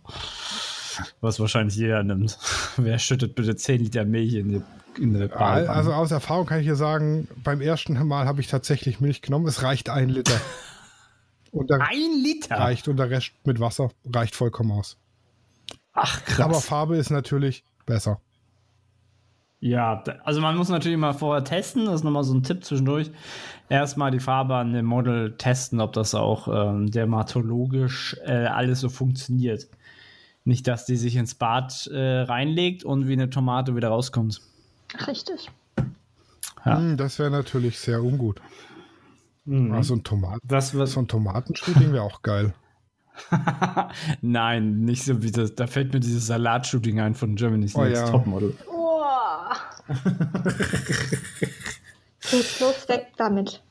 [1.20, 2.38] Was wahrscheinlich jeder nimmt.
[2.76, 5.70] Wer schüttet bitte 10 Liter Milch in die, in die Badewanne?
[5.70, 9.46] Also aus Erfahrung kann ich dir sagen, beim ersten Mal habe ich tatsächlich Milch genommen.
[9.46, 10.40] Es reicht ein Liter.
[11.54, 12.56] Ein Liter?
[12.56, 14.98] reicht und der Rest mit Wasser reicht vollkommen aus.
[15.92, 16.40] Ach, krass.
[16.40, 18.20] Aber Farbe ist natürlich besser.
[19.60, 21.86] Ja, also man muss natürlich mal vorher testen.
[21.86, 23.10] Das ist nochmal so ein Tipp zwischendurch.
[23.70, 28.90] Erstmal die Farbe an dem Model testen, ob das auch ähm, dermatologisch äh, alles so
[28.90, 29.68] funktioniert.
[30.44, 34.42] Nicht, dass die sich ins Bad äh, reinlegt und wie eine Tomate wieder rauskommt.
[35.06, 35.50] Richtig.
[36.64, 36.76] Ja.
[36.78, 38.40] Hm, das wäre natürlich sehr ungut.
[39.46, 42.54] Also ein Tomaten, Das wird so ein Tomatenshooting wäre auch geil.
[44.22, 45.54] Nein, nicht so wie das.
[45.54, 48.10] Da fällt mir dieses Salat-Shooting ein von Germany's Oh Next ja.
[48.10, 48.56] Topmodel.
[48.66, 49.02] Oh.
[52.30, 53.62] Geht bloß weg damit.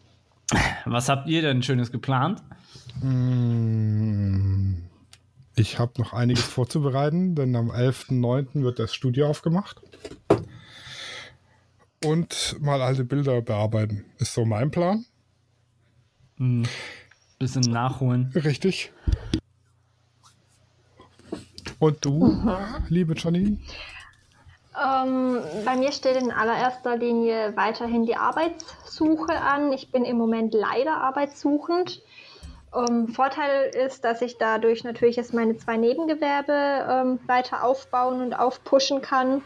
[0.85, 2.43] Was habt ihr denn Schönes geplant?
[3.01, 4.83] Hm,
[5.55, 8.63] Ich habe noch einiges vorzubereiten, denn am 11.09.
[8.63, 9.81] wird das Studio aufgemacht.
[12.03, 14.05] Und mal alte Bilder bearbeiten.
[14.17, 15.05] Ist so mein Plan.
[17.37, 18.31] Bisschen nachholen.
[18.35, 18.91] Richtig.
[21.77, 22.41] Und du,
[22.89, 23.59] liebe Janine?
[24.81, 29.71] Ähm, bei mir steht in allererster Linie weiterhin die Arbeitssuche an.
[29.71, 32.01] Ich bin im Moment leider arbeitssuchend.
[32.75, 38.33] Ähm, Vorteil ist, dass ich dadurch natürlich jetzt meine zwei Nebengewerbe ähm, weiter aufbauen und
[38.33, 39.41] aufpushen kann.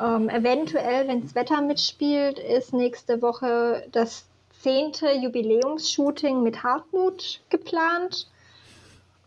[0.00, 4.26] Ähm, eventuell, wenn das Wetter mitspielt, ist nächste Woche das
[4.60, 8.28] zehnte Jubiläumsshooting mit Hartmut geplant.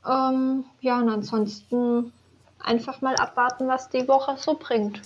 [0.07, 2.13] Ähm, ja, und ansonsten
[2.59, 5.01] einfach mal abwarten, was die Woche so bringt.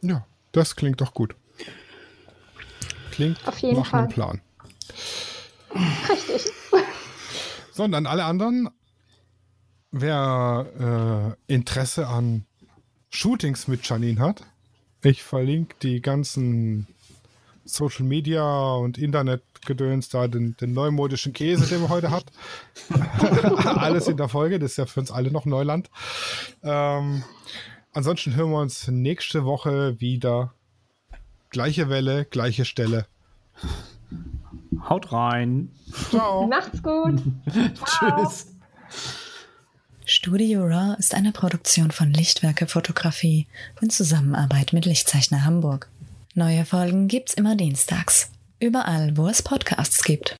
[0.00, 1.34] Ja, das klingt doch gut.
[3.12, 4.14] Klingt Auf jeden nach einem Fall.
[4.14, 4.40] Plan.
[5.74, 6.52] Richtig.
[7.72, 8.68] So, und an alle anderen,
[9.90, 12.44] wer äh, Interesse an
[13.10, 14.44] Shootings mit Janine hat,
[15.02, 16.88] ich verlinke die ganzen
[17.64, 22.24] Social Media und Internetgedöns da, den, den neumodischen Käse, den wir heute hat.
[23.64, 25.90] Alles in der Folge, das ist ja für uns alle noch Neuland.
[26.62, 27.22] Ähm,
[27.92, 30.54] ansonsten hören wir uns nächste Woche wieder.
[31.50, 33.06] Gleiche Welle, gleiche Stelle.
[34.88, 35.70] Haut rein.
[36.10, 36.46] Ciao.
[36.46, 37.22] Macht's gut.
[37.84, 38.46] Tschüss.
[40.04, 43.46] Studio Raw ist eine Produktion von Lichtwerke Fotografie
[43.82, 45.90] in Zusammenarbeit mit Lichtzeichner Hamburg.
[46.34, 48.30] Neue Folgen gibt's immer dienstags.
[48.58, 50.37] Überall, wo es Podcasts gibt.